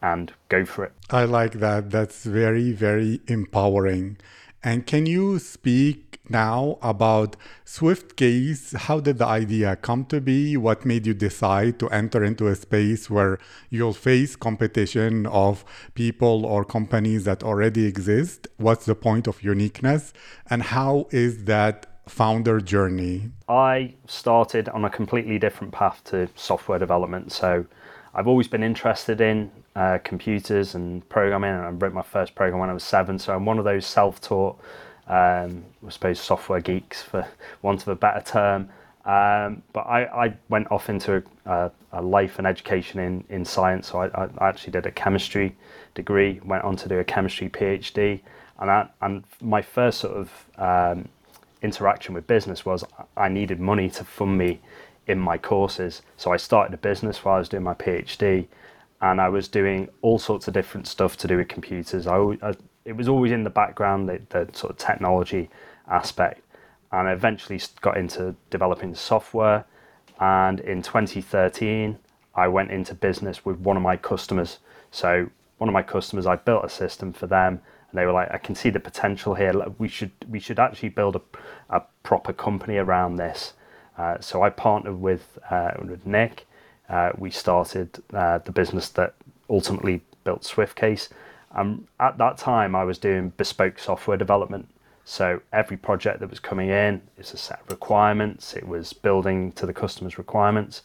and 0.01 0.33
go 0.49 0.65
for 0.65 0.85
it. 0.85 0.93
I 1.09 1.25
like 1.25 1.53
that. 1.53 1.91
That's 1.91 2.23
very, 2.23 2.71
very 2.71 3.21
empowering. 3.27 4.17
And 4.63 4.85
can 4.85 5.07
you 5.07 5.39
speak 5.39 6.19
now 6.29 6.77
about 6.83 7.35
Swiftcase? 7.65 8.75
How 8.75 8.99
did 8.99 9.17
the 9.17 9.25
idea 9.25 9.75
come 9.75 10.05
to 10.05 10.21
be? 10.21 10.55
What 10.55 10.85
made 10.85 11.07
you 11.07 11.15
decide 11.15 11.79
to 11.79 11.89
enter 11.89 12.23
into 12.23 12.47
a 12.47 12.55
space 12.55 13.09
where 13.09 13.39
you'll 13.71 13.93
face 13.93 14.35
competition 14.35 15.25
of 15.25 15.65
people 15.95 16.45
or 16.45 16.63
companies 16.63 17.23
that 17.23 17.43
already 17.43 17.85
exist? 17.87 18.47
What's 18.57 18.85
the 18.85 18.93
point 18.93 19.27
of 19.27 19.41
uniqueness? 19.41 20.13
And 20.47 20.61
how 20.61 21.07
is 21.09 21.45
that 21.45 21.87
founder 22.07 22.61
journey? 22.61 23.31
I 23.49 23.95
started 24.05 24.69
on 24.69 24.85
a 24.85 24.91
completely 24.91 25.39
different 25.39 25.73
path 25.73 26.03
to 26.05 26.29
software 26.35 26.77
development. 26.77 27.31
So 27.31 27.65
I've 28.13 28.27
always 28.27 28.47
been 28.47 28.63
interested 28.63 29.21
in 29.21 29.51
uh, 29.75 29.99
computers 30.03 30.75
and 30.75 31.07
programming, 31.07 31.51
and 31.51 31.61
I 31.61 31.69
wrote 31.69 31.93
my 31.93 32.01
first 32.01 32.35
program 32.35 32.59
when 32.59 32.69
I 32.69 32.73
was 32.73 32.83
seven. 32.83 33.17
So 33.17 33.33
I'm 33.33 33.45
one 33.45 33.57
of 33.57 33.63
those 33.63 33.85
self-taught, 33.85 34.59
um, 35.07 35.63
I 35.85 35.89
suppose, 35.89 36.19
software 36.19 36.59
geeks, 36.59 37.01
for 37.01 37.25
want 37.61 37.81
of 37.81 37.87
a 37.87 37.95
better 37.95 38.21
term. 38.21 38.69
Um, 39.03 39.63
but 39.73 39.81
I, 39.81 40.25
I, 40.25 40.37
went 40.49 40.71
off 40.71 40.87
into 40.87 41.23
a, 41.45 41.71
a, 41.91 42.01
life 42.03 42.37
and 42.37 42.45
education 42.45 42.99
in, 42.99 43.23
in 43.29 43.43
science. 43.43 43.87
So 43.87 43.99
I, 43.99 44.25
I, 44.25 44.49
actually 44.49 44.73
did 44.73 44.85
a 44.85 44.91
chemistry 44.91 45.55
degree, 45.95 46.39
went 46.45 46.63
on 46.63 46.75
to 46.75 46.87
do 46.87 46.99
a 46.99 47.03
chemistry 47.03 47.49
PhD, 47.49 48.19
and 48.59 48.69
I, 48.69 48.87
and 49.01 49.23
my 49.41 49.63
first 49.63 50.01
sort 50.01 50.17
of 50.17 50.45
um, 50.59 51.07
interaction 51.63 52.13
with 52.13 52.27
business 52.27 52.63
was 52.63 52.83
I 53.17 53.27
needed 53.27 53.59
money 53.59 53.89
to 53.89 54.03
fund 54.03 54.37
me 54.37 54.59
in 55.07 55.19
my 55.19 55.37
courses. 55.37 56.01
So 56.17 56.31
I 56.31 56.37
started 56.37 56.73
a 56.73 56.77
business 56.77 57.23
while 57.23 57.35
I 57.35 57.39
was 57.39 57.49
doing 57.49 57.63
my 57.63 57.73
PhD, 57.73 58.47
and 59.01 59.19
I 59.19 59.29
was 59.29 59.47
doing 59.47 59.89
all 60.01 60.19
sorts 60.19 60.47
of 60.47 60.53
different 60.53 60.87
stuff 60.87 61.17
to 61.17 61.27
do 61.27 61.37
with 61.37 61.47
computers. 61.47 62.07
I, 62.07 62.17
I 62.41 62.53
it 62.85 62.95
was 62.95 63.07
always 63.07 63.31
in 63.31 63.43
the 63.43 63.49
background, 63.49 64.09
the, 64.09 64.21
the 64.29 64.49
sort 64.57 64.71
of 64.71 64.77
technology 64.77 65.49
aspect, 65.87 66.41
and 66.91 67.07
I 67.07 67.11
eventually 67.13 67.59
got 67.81 67.97
into 67.97 68.35
developing 68.49 68.95
software. 68.95 69.65
And 70.19 70.59
in 70.59 70.81
2013, 70.81 71.97
I 72.35 72.47
went 72.47 72.71
into 72.71 72.93
business 72.93 73.43
with 73.43 73.57
one 73.59 73.77
of 73.77 73.83
my 73.83 73.97
customers. 73.97 74.59
So 74.91 75.29
one 75.57 75.67
of 75.69 75.73
my 75.73 75.83
customers, 75.83 76.25
I 76.25 76.35
built 76.35 76.65
a 76.65 76.69
system 76.69 77.13
for 77.13 77.27
them, 77.27 77.61
and 77.89 77.99
they 77.99 78.05
were 78.05 78.11
like, 78.11 78.31
"I 78.31 78.37
can 78.37 78.55
see 78.55 78.69
the 78.69 78.79
potential 78.79 79.35
here. 79.35 79.53
We 79.77 79.87
should 79.87 80.11
we 80.29 80.39
should 80.39 80.59
actually 80.59 80.89
build 80.89 81.15
a, 81.15 81.21
a 81.69 81.81
proper 82.03 82.33
company 82.33 82.77
around 82.77 83.15
this." 83.17 83.53
Uh, 84.01 84.19
so 84.19 84.41
I 84.41 84.49
partnered 84.49 84.99
with 84.99 85.37
uh, 85.51 85.71
with 85.83 86.07
Nick 86.07 86.47
uh, 86.89 87.11
we 87.17 87.29
started 87.29 88.01
the 88.09 88.51
business 88.53 88.89
that 88.89 89.13
ultimately 89.49 90.01
built 90.23 90.41
Swiftcase. 90.41 91.09
Um, 91.53 91.87
at 91.99 92.17
that 92.17 92.37
time, 92.37 92.75
I 92.75 92.83
was 92.83 92.97
doing 92.97 93.31
bespoke 93.37 93.79
software 93.79 94.17
development. 94.17 94.67
So 95.05 95.41
every 95.51 95.77
project 95.77 96.19
that 96.19 96.29
was 96.29 96.39
coming 96.39 96.69
in 96.69 97.01
is 97.17 97.33
a 97.33 97.37
set 97.37 97.61
of 97.61 97.69
requirements. 97.69 98.53
It 98.55 98.67
was 98.67 98.93
building 98.93 99.51
to 99.53 99.65
the 99.65 99.73
customer's 99.73 100.17
requirements, 100.17 100.83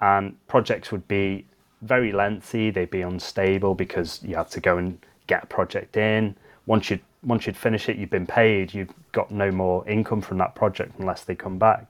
and 0.00 0.36
projects 0.46 0.92
would 0.92 1.06
be 1.08 1.46
very 1.82 2.12
lengthy. 2.12 2.70
They'd 2.70 2.90
be 2.90 3.02
unstable 3.02 3.74
because 3.74 4.20
you 4.22 4.36
had 4.36 4.50
to 4.50 4.60
go 4.60 4.78
and 4.78 4.98
get 5.26 5.44
a 5.44 5.46
project 5.46 5.96
in. 5.96 6.36
Once 6.66 6.90
you 6.90 6.98
once 7.22 7.46
you'd 7.46 7.56
finish 7.56 7.88
it, 7.88 7.96
you've 7.96 8.10
been 8.10 8.26
paid. 8.26 8.74
You've 8.74 8.94
got 9.12 9.30
no 9.30 9.50
more 9.50 9.86
income 9.88 10.20
from 10.20 10.38
that 10.38 10.54
project 10.54 10.98
unless 10.98 11.24
they 11.24 11.34
come 11.34 11.58
back. 11.58 11.88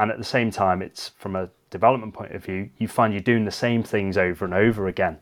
And 0.00 0.10
at 0.10 0.16
the 0.16 0.24
same 0.24 0.50
time, 0.50 0.80
it's 0.80 1.10
from 1.10 1.36
a 1.36 1.50
development 1.68 2.14
point 2.14 2.32
of 2.32 2.42
view, 2.42 2.70
you 2.78 2.88
find 2.88 3.12
you're 3.12 3.20
doing 3.20 3.44
the 3.44 3.50
same 3.50 3.82
things 3.82 4.16
over 4.16 4.46
and 4.46 4.54
over 4.54 4.88
again. 4.88 5.18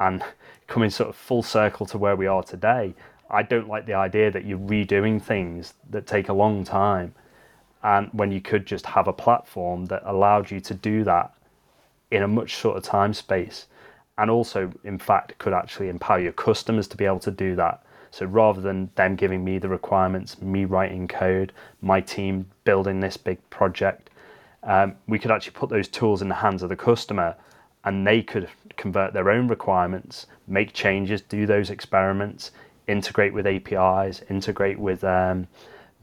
And 0.00 0.24
coming 0.66 0.90
sort 0.90 1.08
of 1.08 1.14
full 1.14 1.44
circle 1.44 1.86
to 1.86 1.96
where 1.96 2.16
we 2.16 2.26
are 2.26 2.42
today, 2.42 2.96
I 3.30 3.44
don't 3.44 3.68
like 3.68 3.86
the 3.86 3.94
idea 3.94 4.32
that 4.32 4.44
you're 4.44 4.58
redoing 4.58 5.22
things 5.22 5.74
that 5.90 6.08
take 6.08 6.28
a 6.28 6.32
long 6.32 6.64
time. 6.64 7.14
And 7.84 8.08
when 8.10 8.32
you 8.32 8.40
could 8.40 8.66
just 8.66 8.84
have 8.86 9.06
a 9.06 9.12
platform 9.12 9.86
that 9.86 10.02
allowed 10.04 10.50
you 10.50 10.58
to 10.58 10.74
do 10.74 11.04
that 11.04 11.32
in 12.10 12.24
a 12.24 12.28
much 12.28 12.50
shorter 12.50 12.80
time 12.80 13.14
space. 13.14 13.66
And 14.18 14.28
also, 14.28 14.72
in 14.82 14.98
fact, 14.98 15.38
could 15.38 15.52
actually 15.52 15.88
empower 15.88 16.18
your 16.18 16.32
customers 16.32 16.88
to 16.88 16.96
be 16.96 17.04
able 17.04 17.20
to 17.20 17.30
do 17.30 17.54
that. 17.54 17.84
So 18.10 18.26
rather 18.26 18.60
than 18.60 18.90
them 18.96 19.14
giving 19.14 19.44
me 19.44 19.58
the 19.58 19.68
requirements, 19.68 20.42
me 20.42 20.64
writing 20.64 21.06
code, 21.06 21.52
my 21.80 22.00
team 22.00 22.50
building 22.64 22.98
this 22.98 23.16
big 23.16 23.38
project, 23.50 24.10
um, 24.66 24.96
we 25.06 25.18
could 25.18 25.30
actually 25.30 25.52
put 25.52 25.70
those 25.70 25.88
tools 25.88 26.20
in 26.20 26.28
the 26.28 26.34
hands 26.34 26.62
of 26.62 26.68
the 26.68 26.76
customer 26.76 27.36
and 27.84 28.06
they 28.06 28.20
could 28.20 28.48
convert 28.76 29.12
their 29.12 29.30
own 29.30 29.46
requirements, 29.48 30.26
make 30.48 30.72
changes, 30.72 31.22
do 31.22 31.46
those 31.46 31.70
experiments, 31.70 32.50
integrate 32.88 33.32
with 33.32 33.46
APIs, 33.46 34.22
integrate 34.28 34.78
with 34.78 35.04
um, 35.04 35.46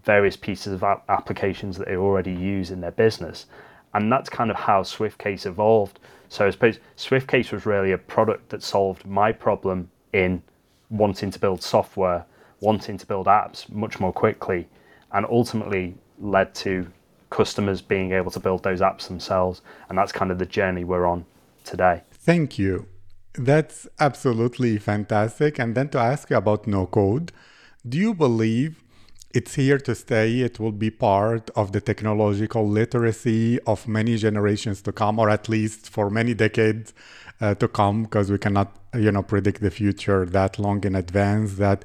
various 0.03 0.37
pieces 0.37 0.73
of 0.73 0.83
applications 1.09 1.77
that 1.77 1.87
they 1.87 1.97
already 1.97 2.31
use 2.31 2.71
in 2.71 2.79
their 2.79 2.91
business. 2.91 3.45
And 3.93 4.11
that's 4.11 4.29
kind 4.29 4.49
of 4.49 4.55
how 4.55 4.81
SwiftCase 4.83 5.45
evolved. 5.45 5.99
So 6.29 6.47
I 6.47 6.49
suppose 6.49 6.79
SwiftCase 6.97 7.51
was 7.51 7.65
really 7.65 7.91
a 7.91 7.97
product 7.97 8.49
that 8.49 8.63
solved 8.63 9.05
my 9.05 9.33
problem 9.33 9.89
in 10.13 10.41
wanting 10.89 11.31
to 11.31 11.39
build 11.39 11.61
software, 11.61 12.25
wanting 12.61 12.97
to 12.97 13.05
build 13.05 13.27
apps 13.27 13.69
much 13.69 13.99
more 13.99 14.13
quickly, 14.13 14.67
and 15.11 15.25
ultimately 15.29 15.95
led 16.19 16.55
to 16.55 16.87
customers 17.33 17.81
being 17.81 18.11
able 18.19 18.31
to 18.31 18.39
build 18.39 18.61
those 18.63 18.81
apps 18.89 19.07
themselves. 19.07 19.61
And 19.89 19.97
that's 19.97 20.13
kind 20.19 20.31
of 20.31 20.37
the 20.37 20.45
journey 20.45 20.83
we're 20.83 21.07
on 21.13 21.25
today. 21.71 22.03
Thank 22.11 22.59
you. 22.59 22.85
That's 23.33 23.87
absolutely 23.99 24.77
fantastic. 24.77 25.59
And 25.61 25.73
then 25.75 25.89
to 25.89 25.99
ask 26.11 26.29
you 26.29 26.37
about 26.37 26.67
no 26.67 26.85
code, 26.85 27.31
do 27.91 27.97
you 27.97 28.13
believe 28.13 28.83
it's 29.33 29.55
here 29.55 29.79
to 29.79 29.95
stay? 29.95 30.41
It 30.41 30.59
will 30.59 30.77
be 30.85 30.91
part 30.91 31.49
of 31.55 31.71
the 31.71 31.81
technological 31.81 32.63
literacy 32.79 33.59
of 33.61 33.87
many 33.87 34.15
generations 34.17 34.83
to 34.83 34.91
come, 34.91 35.17
or 35.17 35.29
at 35.37 35.49
least 35.49 35.89
for 35.89 36.11
many 36.11 36.35
decades 36.35 36.93
uh, 37.41 37.55
to 37.55 37.67
come, 37.67 38.03
because 38.03 38.29
we 38.31 38.37
cannot, 38.37 38.69
you 38.93 39.11
know, 39.11 39.23
predict 39.23 39.59
the 39.61 39.71
future 39.71 40.23
that 40.37 40.59
long 40.59 40.83
in 40.83 40.93
advance. 40.95 41.55
That 41.55 41.83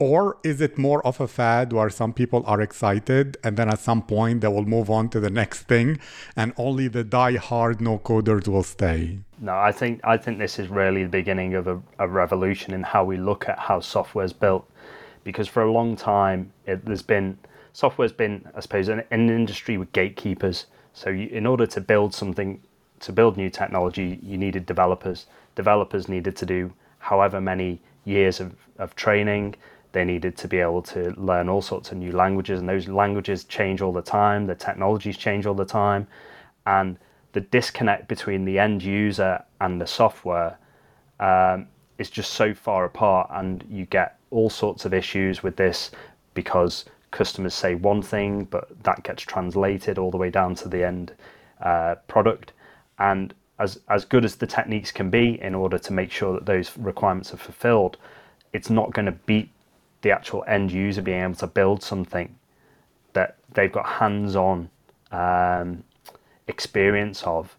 or 0.00 0.38
is 0.42 0.60
it 0.60 0.76
more 0.76 1.06
of 1.06 1.20
a 1.20 1.28
fad 1.28 1.72
where 1.72 1.88
some 1.88 2.12
people 2.12 2.42
are 2.46 2.60
excited 2.60 3.36
and 3.44 3.56
then 3.56 3.68
at 3.68 3.78
some 3.78 4.02
point 4.02 4.40
they 4.40 4.48
will 4.48 4.64
move 4.64 4.90
on 4.90 5.08
to 5.10 5.20
the 5.20 5.30
next 5.30 5.62
thing 5.62 5.98
and 6.36 6.52
only 6.56 6.88
the 6.88 7.04
die-hard 7.04 7.80
no-coders 7.80 8.48
will 8.48 8.64
stay? 8.64 9.18
No, 9.40 9.56
I 9.56 9.72
think 9.72 10.00
I 10.02 10.16
think 10.16 10.38
this 10.38 10.58
is 10.58 10.68
really 10.68 11.04
the 11.04 11.08
beginning 11.08 11.54
of 11.54 11.66
a, 11.66 11.80
a 11.98 12.08
revolution 12.08 12.74
in 12.74 12.82
how 12.82 13.04
we 13.04 13.16
look 13.16 13.48
at 13.48 13.58
how 13.58 13.80
software 13.80 14.24
is 14.24 14.32
built. 14.32 14.68
Because 15.22 15.48
for 15.48 15.62
a 15.62 15.72
long 15.72 15.96
time, 15.96 16.52
it, 16.66 16.84
there's 16.84 17.02
been 17.02 17.38
software's 17.72 18.12
been, 18.12 18.48
I 18.54 18.60
suppose, 18.60 18.88
an, 18.88 19.02
an 19.10 19.28
industry 19.30 19.76
with 19.78 19.92
gatekeepers. 19.92 20.66
So 20.92 21.10
you, 21.10 21.28
in 21.28 21.46
order 21.46 21.66
to 21.66 21.80
build 21.80 22.14
something, 22.14 22.60
to 23.00 23.12
build 23.12 23.36
new 23.36 23.50
technology, 23.50 24.18
you 24.22 24.38
needed 24.38 24.66
developers. 24.66 25.26
Developers 25.54 26.08
needed 26.08 26.36
to 26.36 26.46
do 26.46 26.72
however 26.98 27.40
many 27.40 27.80
years 28.04 28.40
of, 28.40 28.54
of 28.78 28.94
training 28.96 29.54
they 29.94 30.04
needed 30.04 30.36
to 30.36 30.48
be 30.48 30.58
able 30.58 30.82
to 30.82 31.14
learn 31.16 31.48
all 31.48 31.62
sorts 31.62 31.90
of 31.90 31.96
new 31.96 32.12
languages, 32.12 32.60
and 32.60 32.68
those 32.68 32.88
languages 32.88 33.44
change 33.44 33.80
all 33.80 33.92
the 33.92 34.02
time. 34.02 34.46
The 34.46 34.54
technologies 34.54 35.16
change 35.16 35.46
all 35.46 35.54
the 35.54 35.64
time, 35.64 36.06
and 36.66 36.98
the 37.32 37.40
disconnect 37.40 38.08
between 38.08 38.44
the 38.44 38.58
end 38.58 38.82
user 38.82 39.42
and 39.60 39.80
the 39.80 39.86
software 39.86 40.58
um, 41.20 41.68
is 41.96 42.10
just 42.10 42.34
so 42.34 42.52
far 42.52 42.84
apart, 42.84 43.30
and 43.32 43.64
you 43.70 43.86
get 43.86 44.18
all 44.30 44.50
sorts 44.50 44.84
of 44.84 44.92
issues 44.92 45.42
with 45.42 45.56
this 45.56 45.92
because 46.34 46.84
customers 47.10 47.54
say 47.54 47.76
one 47.76 48.02
thing, 48.02 48.44
but 48.44 48.68
that 48.82 49.02
gets 49.04 49.22
translated 49.22 49.96
all 49.98 50.10
the 50.10 50.16
way 50.16 50.30
down 50.30 50.54
to 50.56 50.68
the 50.68 50.84
end 50.84 51.12
uh, 51.62 51.94
product. 52.08 52.52
And 52.98 53.32
as 53.60 53.80
as 53.88 54.04
good 54.04 54.24
as 54.24 54.34
the 54.36 54.46
techniques 54.46 54.90
can 54.90 55.10
be 55.10 55.40
in 55.40 55.54
order 55.54 55.78
to 55.78 55.92
make 55.92 56.10
sure 56.10 56.32
that 56.34 56.46
those 56.46 56.76
requirements 56.76 57.32
are 57.32 57.36
fulfilled, 57.36 57.96
it's 58.52 58.70
not 58.70 58.92
going 58.92 59.06
to 59.06 59.12
beat 59.12 59.50
the 60.04 60.12
actual 60.12 60.44
end 60.46 60.70
user 60.70 61.02
being 61.02 61.22
able 61.22 61.34
to 61.34 61.46
build 61.46 61.82
something 61.82 62.36
that 63.14 63.38
they've 63.54 63.72
got 63.72 63.86
hands-on 63.86 64.68
um, 65.10 65.82
experience 66.46 67.22
of 67.24 67.56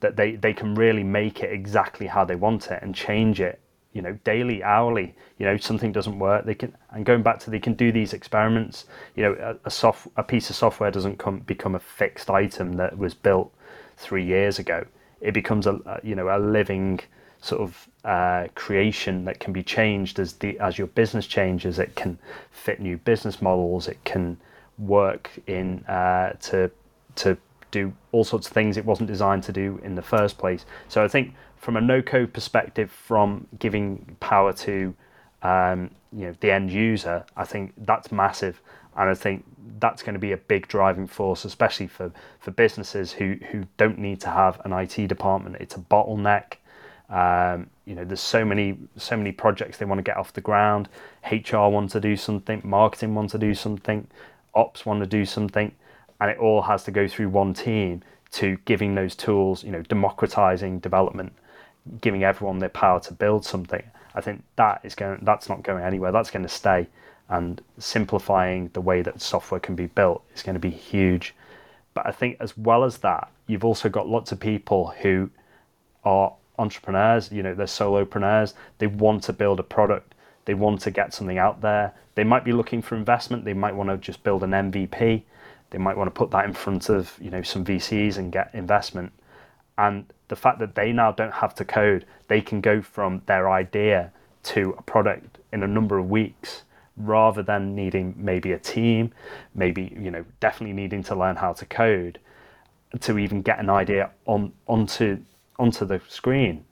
that 0.00 0.16
they, 0.16 0.34
they 0.34 0.52
can 0.52 0.74
really 0.74 1.04
make 1.04 1.42
it 1.42 1.52
exactly 1.52 2.06
how 2.06 2.24
they 2.24 2.34
want 2.34 2.70
it 2.70 2.82
and 2.82 2.94
change 2.94 3.40
it 3.40 3.60
you 3.92 4.00
know 4.00 4.18
daily 4.24 4.62
hourly. 4.62 5.14
You 5.38 5.46
know 5.46 5.56
something 5.58 5.92
doesn't 5.92 6.18
work 6.18 6.46
they 6.46 6.54
can 6.54 6.74
and 6.90 7.04
going 7.04 7.22
back 7.22 7.38
to 7.40 7.50
they 7.50 7.58
can 7.60 7.74
do 7.74 7.92
these 7.92 8.12
experiments. 8.12 8.86
You 9.14 9.24
know 9.24 9.32
a, 9.34 9.68
a 9.68 9.70
soft 9.70 10.08
a 10.16 10.22
piece 10.22 10.50
of 10.50 10.56
software 10.56 10.90
doesn't 10.90 11.18
come 11.18 11.40
become 11.40 11.74
a 11.74 11.80
fixed 11.80 12.30
item 12.30 12.74
that 12.74 12.96
was 12.96 13.14
built 13.14 13.52
three 13.96 14.24
years 14.24 14.58
ago. 14.58 14.86
It 15.20 15.32
becomes 15.34 15.66
a, 15.66 15.74
a 15.86 16.00
you 16.02 16.14
know 16.14 16.34
a 16.34 16.38
living 16.38 17.00
sort 17.42 17.60
of 17.60 17.88
uh, 18.04 18.46
creation 18.54 19.24
that 19.26 19.40
can 19.40 19.52
be 19.52 19.62
changed 19.62 20.18
as 20.18 20.34
the 20.34 20.58
as 20.58 20.78
your 20.78 20.86
business 20.86 21.26
changes. 21.26 21.78
It 21.78 21.94
can 21.94 22.18
fit 22.50 22.80
new 22.80 22.96
business 22.96 23.42
models. 23.42 23.88
It 23.88 24.02
can 24.04 24.38
work 24.78 25.30
in 25.46 25.84
uh, 25.84 26.32
to 26.40 26.70
to 27.16 27.36
do 27.70 27.92
all 28.12 28.24
sorts 28.24 28.46
of 28.46 28.52
things 28.52 28.76
it 28.76 28.84
wasn't 28.84 29.08
designed 29.08 29.42
to 29.42 29.52
do 29.52 29.80
in 29.82 29.96
the 29.96 30.02
first 30.02 30.38
place. 30.38 30.64
So 30.88 31.02
I 31.02 31.08
think 31.08 31.34
from 31.56 31.76
a 31.76 31.80
no 31.80 32.00
code 32.00 32.32
perspective, 32.32 32.90
from 32.90 33.46
giving 33.58 34.16
power 34.20 34.52
to 34.52 34.94
um, 35.42 35.90
you 36.12 36.26
know 36.26 36.34
the 36.40 36.52
end 36.52 36.70
user, 36.70 37.24
I 37.36 37.44
think 37.44 37.72
that's 37.76 38.12
massive, 38.12 38.60
and 38.96 39.10
I 39.10 39.14
think 39.14 39.44
that's 39.80 40.02
going 40.02 40.14
to 40.14 40.20
be 40.20 40.32
a 40.32 40.36
big 40.36 40.68
driving 40.68 41.08
force, 41.08 41.44
especially 41.44 41.88
for 41.88 42.12
for 42.38 42.52
businesses 42.52 43.12
who 43.12 43.36
who 43.50 43.64
don't 43.78 43.98
need 43.98 44.20
to 44.20 44.28
have 44.28 44.60
an 44.64 44.72
IT 44.72 45.08
department. 45.08 45.56
It's 45.58 45.74
a 45.74 45.80
bottleneck. 45.80 46.54
Um, 47.10 47.68
you 47.84 47.94
know, 47.94 48.04
there's 48.04 48.20
so 48.20 48.44
many 48.44 48.78
so 48.96 49.16
many 49.16 49.32
projects 49.32 49.78
they 49.78 49.84
want 49.84 49.98
to 49.98 50.02
get 50.02 50.16
off 50.16 50.32
the 50.32 50.40
ground. 50.40 50.88
HR 51.30 51.68
want 51.68 51.90
to 51.90 52.00
do 52.00 52.16
something, 52.16 52.62
marketing 52.64 53.14
want 53.14 53.30
to 53.30 53.38
do 53.38 53.54
something, 53.54 54.06
ops 54.54 54.86
want 54.86 55.00
to 55.00 55.06
do 55.06 55.24
something, 55.24 55.72
and 56.20 56.30
it 56.30 56.38
all 56.38 56.62
has 56.62 56.84
to 56.84 56.90
go 56.90 57.06
through 57.06 57.28
one 57.28 57.54
team 57.54 58.02
to 58.32 58.56
giving 58.64 58.94
those 58.94 59.14
tools. 59.14 59.62
You 59.62 59.72
know, 59.72 59.82
democratizing 59.82 60.78
development, 60.78 61.32
giving 62.00 62.24
everyone 62.24 62.58
their 62.60 62.70
power 62.70 63.00
to 63.00 63.12
build 63.12 63.44
something. 63.44 63.82
I 64.14 64.20
think 64.20 64.44
that 64.56 64.80
is 64.84 64.94
going. 64.94 65.18
That's 65.22 65.48
not 65.48 65.62
going 65.62 65.84
anywhere. 65.84 66.12
That's 66.12 66.30
going 66.30 66.44
to 66.44 66.48
stay. 66.48 66.88
And 67.28 67.62
simplifying 67.78 68.68
the 68.74 68.80
way 68.80 69.00
that 69.02 69.22
software 69.22 69.60
can 69.60 69.74
be 69.74 69.86
built 69.86 70.22
is 70.34 70.42
going 70.42 70.54
to 70.54 70.60
be 70.60 70.70
huge. 70.70 71.34
But 71.94 72.06
I 72.06 72.12
think 72.12 72.36
as 72.40 72.56
well 72.56 72.84
as 72.84 72.98
that, 72.98 73.30
you've 73.46 73.64
also 73.64 73.88
got 73.88 74.08
lots 74.08 74.32
of 74.32 74.40
people 74.40 74.94
who 75.00 75.30
are 76.04 76.34
entrepreneurs, 76.62 77.30
you 77.30 77.42
know, 77.42 77.54
they're 77.54 77.66
solopreneurs. 77.66 78.54
They 78.78 78.86
want 78.86 79.24
to 79.24 79.32
build 79.32 79.60
a 79.60 79.62
product. 79.62 80.14
They 80.44 80.54
want 80.54 80.80
to 80.82 80.90
get 80.90 81.12
something 81.12 81.38
out 81.38 81.60
there. 81.60 81.92
They 82.14 82.24
might 82.24 82.44
be 82.44 82.52
looking 82.52 82.82
for 82.82 82.96
investment. 82.96 83.44
They 83.44 83.54
might 83.54 83.74
want 83.74 83.90
to 83.90 83.96
just 83.98 84.22
build 84.22 84.42
an 84.42 84.50
MVP. 84.50 85.22
They 85.70 85.78
might 85.78 85.96
want 85.96 86.08
to 86.08 86.18
put 86.18 86.30
that 86.30 86.44
in 86.44 86.52
front 86.52 86.88
of, 86.88 87.16
you 87.20 87.30
know, 87.30 87.42
some 87.42 87.64
VCs 87.64 88.18
and 88.18 88.32
get 88.32 88.50
investment. 88.54 89.12
And 89.78 90.06
the 90.28 90.36
fact 90.36 90.58
that 90.58 90.74
they 90.74 90.92
now 90.92 91.12
don't 91.12 91.32
have 91.32 91.54
to 91.56 91.64
code, 91.64 92.06
they 92.28 92.40
can 92.40 92.60
go 92.60 92.82
from 92.82 93.22
their 93.26 93.50
idea 93.50 94.12
to 94.44 94.74
a 94.78 94.82
product 94.82 95.38
in 95.52 95.62
a 95.62 95.68
number 95.68 95.98
of 95.98 96.10
weeks 96.10 96.62
rather 96.96 97.42
than 97.42 97.74
needing 97.74 98.14
maybe 98.18 98.52
a 98.52 98.58
team, 98.58 99.12
maybe, 99.54 99.96
you 99.98 100.10
know, 100.10 100.24
definitely 100.40 100.74
needing 100.74 101.02
to 101.04 101.14
learn 101.14 101.36
how 101.36 101.52
to 101.52 101.64
code 101.64 102.18
to 103.00 103.18
even 103.18 103.40
get 103.40 103.58
an 103.58 103.70
idea 103.70 104.10
on 104.26 104.52
onto 104.66 105.18
onto 105.58 105.84
the 105.84 106.00
screen. 106.08 106.64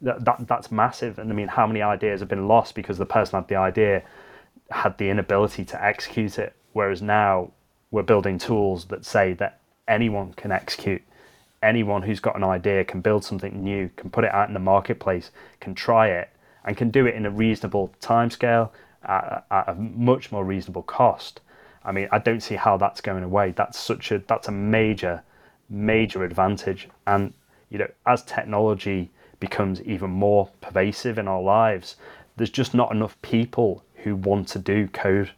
That, 0.00 0.24
that 0.24 0.48
that's 0.48 0.70
massive. 0.70 1.18
And 1.18 1.30
I 1.30 1.34
mean, 1.34 1.48
how 1.48 1.66
many 1.66 1.82
ideas 1.82 2.20
have 2.20 2.28
been 2.28 2.48
lost 2.48 2.74
because 2.74 2.98
the 2.98 3.06
person 3.06 3.36
had 3.38 3.48
the 3.48 3.56
idea, 3.56 4.02
had 4.70 4.98
the 4.98 5.10
inability 5.10 5.64
to 5.66 5.84
execute 5.84 6.38
it. 6.38 6.54
Whereas 6.72 7.02
now 7.02 7.52
we're 7.90 8.02
building 8.02 8.38
tools 8.38 8.86
that 8.86 9.04
say 9.04 9.34
that 9.34 9.60
anyone 9.86 10.32
can 10.34 10.50
execute. 10.50 11.02
Anyone 11.62 12.02
who's 12.02 12.18
got 12.18 12.34
an 12.34 12.42
idea 12.42 12.84
can 12.84 13.00
build 13.00 13.24
something 13.24 13.62
new, 13.62 13.90
can 13.96 14.10
put 14.10 14.24
it 14.24 14.34
out 14.34 14.48
in 14.48 14.54
the 14.54 14.60
marketplace, 14.60 15.30
can 15.60 15.74
try 15.74 16.08
it, 16.08 16.30
and 16.64 16.76
can 16.76 16.90
do 16.90 17.06
it 17.06 17.14
in 17.14 17.26
a 17.26 17.30
reasonable 17.30 17.94
timescale 18.00 18.70
at, 19.04 19.44
at 19.50 19.68
a 19.68 19.74
much 19.74 20.32
more 20.32 20.44
reasonable 20.44 20.82
cost. 20.82 21.40
I 21.84 21.92
mean, 21.92 22.08
I 22.10 22.18
don't 22.18 22.40
see 22.40 22.54
how 22.54 22.76
that's 22.76 23.00
going 23.00 23.24
away. 23.24 23.52
That's 23.52 23.78
such 23.78 24.10
a 24.12 24.18
that's 24.18 24.48
a 24.48 24.52
major, 24.52 25.22
major 25.68 26.24
advantage. 26.24 26.88
And 27.06 27.32
you 27.72 27.78
know, 27.78 27.88
as 28.06 28.22
technology 28.22 29.10
becomes 29.40 29.80
even 29.82 30.10
more 30.10 30.50
pervasive 30.60 31.18
in 31.18 31.26
our 31.26 31.40
lives, 31.40 31.96
there's 32.36 32.50
just 32.50 32.74
not 32.74 32.92
enough 32.92 33.20
people 33.22 33.82
who 33.96 34.14
want 34.14 34.46
to 34.48 34.58
do 34.58 34.86
code. 34.88 35.30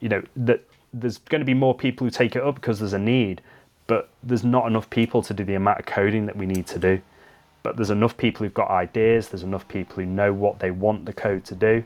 You 0.00 0.08
know, 0.08 0.22
that 0.36 0.64
there's 0.94 1.18
going 1.18 1.40
to 1.40 1.44
be 1.44 1.54
more 1.54 1.74
people 1.74 2.06
who 2.06 2.10
take 2.10 2.34
it 2.34 2.42
up 2.42 2.54
because 2.54 2.78
there's 2.78 2.94
a 2.94 2.98
need, 2.98 3.42
but 3.86 4.08
there's 4.22 4.42
not 4.42 4.66
enough 4.66 4.88
people 4.88 5.22
to 5.22 5.34
do 5.34 5.44
the 5.44 5.54
amount 5.54 5.80
of 5.80 5.86
coding 5.86 6.24
that 6.26 6.36
we 6.36 6.46
need 6.46 6.66
to 6.68 6.78
do. 6.78 7.02
But 7.62 7.76
there's 7.76 7.90
enough 7.90 8.16
people 8.16 8.44
who've 8.44 8.54
got 8.54 8.70
ideas, 8.70 9.28
there's 9.28 9.42
enough 9.42 9.68
people 9.68 9.96
who 9.96 10.06
know 10.06 10.32
what 10.32 10.60
they 10.60 10.70
want 10.70 11.04
the 11.04 11.12
code 11.12 11.44
to 11.44 11.54
do. 11.54 11.84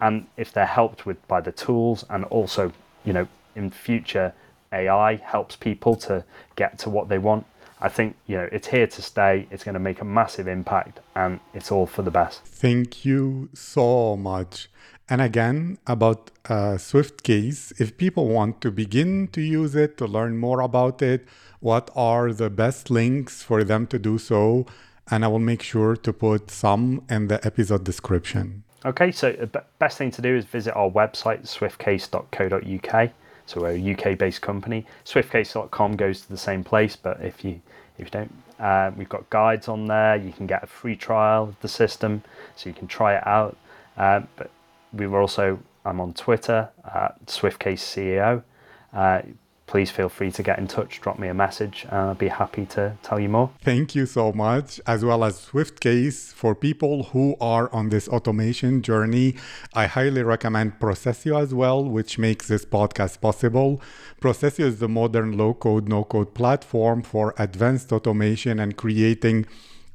And 0.00 0.26
if 0.38 0.50
they're 0.50 0.64
helped 0.64 1.04
with 1.04 1.28
by 1.28 1.42
the 1.42 1.52
tools 1.52 2.06
and 2.08 2.24
also, 2.24 2.72
you 3.04 3.12
know, 3.12 3.28
in 3.54 3.70
future 3.70 4.32
AI 4.72 5.16
helps 5.16 5.56
people 5.56 5.94
to 5.96 6.24
get 6.56 6.78
to 6.78 6.88
what 6.88 7.10
they 7.10 7.18
want, 7.18 7.44
I 7.80 7.88
think 7.88 8.16
you 8.26 8.36
know 8.36 8.48
it's 8.52 8.68
here 8.68 8.86
to 8.86 9.02
stay. 9.02 9.46
It's 9.50 9.64
going 9.64 9.74
to 9.74 9.80
make 9.80 10.00
a 10.00 10.04
massive 10.04 10.46
impact, 10.46 11.00
and 11.14 11.40
it's 11.54 11.72
all 11.72 11.86
for 11.86 12.02
the 12.02 12.10
best. 12.10 12.42
Thank 12.44 13.04
you 13.04 13.48
so 13.54 14.16
much. 14.16 14.68
And 15.08 15.20
again, 15.20 15.78
about 15.88 16.30
uh, 16.48 16.78
SwiftCase, 16.78 17.80
if 17.80 17.96
people 17.96 18.28
want 18.28 18.60
to 18.60 18.70
begin 18.70 19.26
to 19.28 19.40
use 19.40 19.74
it, 19.74 19.98
to 19.98 20.06
learn 20.06 20.38
more 20.38 20.60
about 20.60 21.02
it, 21.02 21.26
what 21.58 21.90
are 21.96 22.32
the 22.32 22.48
best 22.48 22.90
links 22.90 23.42
for 23.42 23.64
them 23.64 23.88
to 23.88 23.98
do 23.98 24.18
so? 24.18 24.66
And 25.10 25.24
I 25.24 25.28
will 25.28 25.40
make 25.40 25.62
sure 25.62 25.96
to 25.96 26.12
put 26.12 26.50
some 26.52 27.02
in 27.10 27.26
the 27.26 27.44
episode 27.44 27.82
description. 27.82 28.62
Okay, 28.84 29.10
so 29.10 29.32
the 29.32 29.64
best 29.80 29.98
thing 29.98 30.12
to 30.12 30.22
do 30.22 30.36
is 30.36 30.44
visit 30.44 30.74
our 30.74 30.88
website, 30.88 31.42
swiftcase.co.uk. 31.42 33.10
So 33.50 33.62
we're 33.62 33.72
a 33.72 33.92
UK-based 33.94 34.42
company. 34.42 34.86
Swiftcase.com 35.04 35.96
goes 35.96 36.20
to 36.20 36.28
the 36.28 36.36
same 36.36 36.62
place, 36.62 36.94
but 36.94 37.20
if 37.20 37.44
you 37.44 37.60
if 37.98 38.06
you 38.06 38.10
don't, 38.12 38.32
uh, 38.60 38.92
we've 38.96 39.08
got 39.08 39.28
guides 39.28 39.66
on 39.66 39.86
there. 39.86 40.14
You 40.14 40.30
can 40.30 40.46
get 40.46 40.62
a 40.62 40.68
free 40.68 40.94
trial 40.94 41.42
of 41.48 41.60
the 41.60 41.66
system, 41.66 42.22
so 42.54 42.68
you 42.68 42.74
can 42.76 42.86
try 42.86 43.16
it 43.16 43.26
out. 43.26 43.56
Uh, 43.96 44.20
but 44.36 44.52
we 44.92 45.08
were 45.08 45.20
also 45.20 45.58
I'm 45.84 46.00
on 46.00 46.14
Twitter 46.14 46.68
at 46.94 47.26
Swiftcase 47.26 47.82
CEO. 47.82 48.44
Uh, 48.92 49.22
please 49.70 49.88
feel 49.88 50.08
free 50.08 50.32
to 50.32 50.42
get 50.42 50.58
in 50.58 50.66
touch, 50.66 51.00
drop 51.00 51.16
me 51.16 51.28
a 51.28 51.34
message, 51.34 51.86
and 51.90 52.00
I'll 52.00 52.14
be 52.16 52.26
happy 52.26 52.66
to 52.66 52.96
tell 53.04 53.20
you 53.20 53.28
more. 53.28 53.50
Thank 53.62 53.94
you 53.94 54.04
so 54.04 54.32
much, 54.32 54.80
as 54.84 55.04
well 55.04 55.22
as 55.22 55.46
Swiftcase. 55.48 56.32
For 56.32 56.56
people 56.56 57.04
who 57.12 57.36
are 57.40 57.72
on 57.72 57.90
this 57.90 58.08
automation 58.08 58.82
journey, 58.82 59.36
I 59.72 59.86
highly 59.86 60.24
recommend 60.24 60.80
Procesio 60.80 61.40
as 61.40 61.54
well, 61.54 61.84
which 61.84 62.18
makes 62.18 62.48
this 62.48 62.64
podcast 62.64 63.20
possible. 63.20 63.80
Procesio 64.20 64.64
is 64.64 64.80
the 64.80 64.88
modern 64.88 65.38
low 65.38 65.54
code, 65.54 65.88
no 65.88 66.02
code 66.02 66.34
platform 66.34 67.02
for 67.02 67.32
advanced 67.38 67.92
automation 67.92 68.58
and 68.58 68.76
creating 68.76 69.46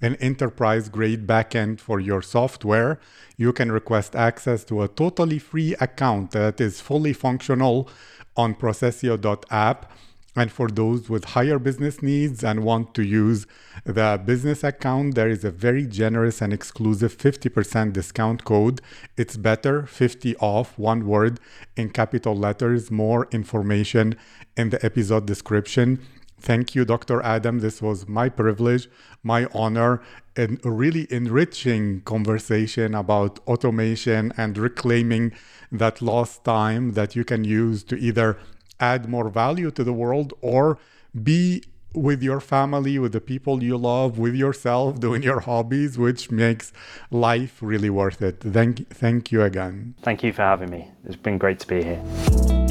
an 0.02 0.16
enterprise 0.16 0.88
grade 0.88 1.26
backend 1.28 1.82
for 1.82 2.00
your 2.00 2.22
software. 2.22 3.00
You 3.38 3.52
can 3.52 3.72
request 3.72 4.16
access 4.16 4.64
to 4.66 4.84
a 4.84 4.88
totally 4.88 5.40
free 5.40 5.76
account 5.82 6.32
that 6.32 6.62
is 6.62 6.80
fully 6.80 7.12
functional 7.14 7.90
on 8.36 8.56
procesio.app. 8.56 9.92
And 10.38 10.52
for 10.52 10.68
those 10.68 11.10
with 11.10 11.24
higher 11.24 11.58
business 11.58 12.02
needs 12.02 12.44
and 12.44 12.66
want 12.66 12.94
to 12.96 13.04
use 13.04 13.48
the 13.86 14.22
business 14.26 14.66
account, 14.66 15.16
there 15.16 15.30
is 15.30 15.46
a 15.46 15.52
very 15.52 15.86
generous 15.86 16.42
and 16.42 16.52
exclusive 16.52 17.18
50% 17.18 17.94
discount 17.94 18.44
code. 18.44 18.82
It's 19.16 19.38
better 19.38 19.86
50 19.86 20.36
off, 20.38 20.78
one 20.78 21.08
word 21.08 21.40
in 21.78 21.90
capital 21.90 22.36
letters. 22.36 22.92
More 22.92 23.30
information 23.32 24.18
in 24.58 24.72
the 24.72 24.86
episode 24.86 25.26
description. 25.26 26.02
Thank 26.40 26.76
you, 26.76 26.86
Dr. 26.86 27.22
Adam. 27.22 27.60
This 27.60 27.82
was 27.82 28.08
my 28.08 28.30
privilege, 28.30 28.90
my 29.24 29.48
honor, 29.54 30.02
and 30.36 30.60
a 30.66 30.72
really 30.72 31.08
enriching 31.10 32.02
conversation 32.02 32.94
about 32.94 33.40
automation 33.48 34.34
and 34.38 34.58
reclaiming 34.58 35.32
that 35.72 36.02
lost 36.02 36.44
time 36.44 36.92
that 36.94 37.16
you 37.16 37.24
can 37.24 37.44
use 37.44 37.84
to 37.86 37.96
either 37.98 38.38
add 38.80 39.08
more 39.08 39.30
value 39.30 39.72
to 39.72 39.84
the 39.84 39.94
world 39.94 40.34
or 40.42 40.78
be 41.24 41.64
with 41.94 42.22
your 42.22 42.42
family, 42.42 43.00
with 43.00 43.14
the 43.14 43.22
people 43.22 43.64
you 43.64 43.78
love, 43.78 44.18
with 44.18 44.36
yourself, 44.36 45.00
doing 45.08 45.24
your 45.24 45.40
hobbies, 45.40 45.98
which 45.98 46.30
makes 46.30 46.74
life 47.10 47.58
really 47.62 47.90
worth 47.90 48.22
it. 48.22 48.42
Thank, 48.42 48.90
thank 48.90 49.32
you 49.32 49.42
again. 49.42 49.96
Thank 50.02 50.24
you 50.24 50.34
for 50.34 50.42
having 50.42 50.70
me. 50.70 50.92
It's 51.06 51.16
been 51.16 51.38
great 51.38 51.60
to 51.60 51.68
be 51.68 51.84
here. 51.84 52.65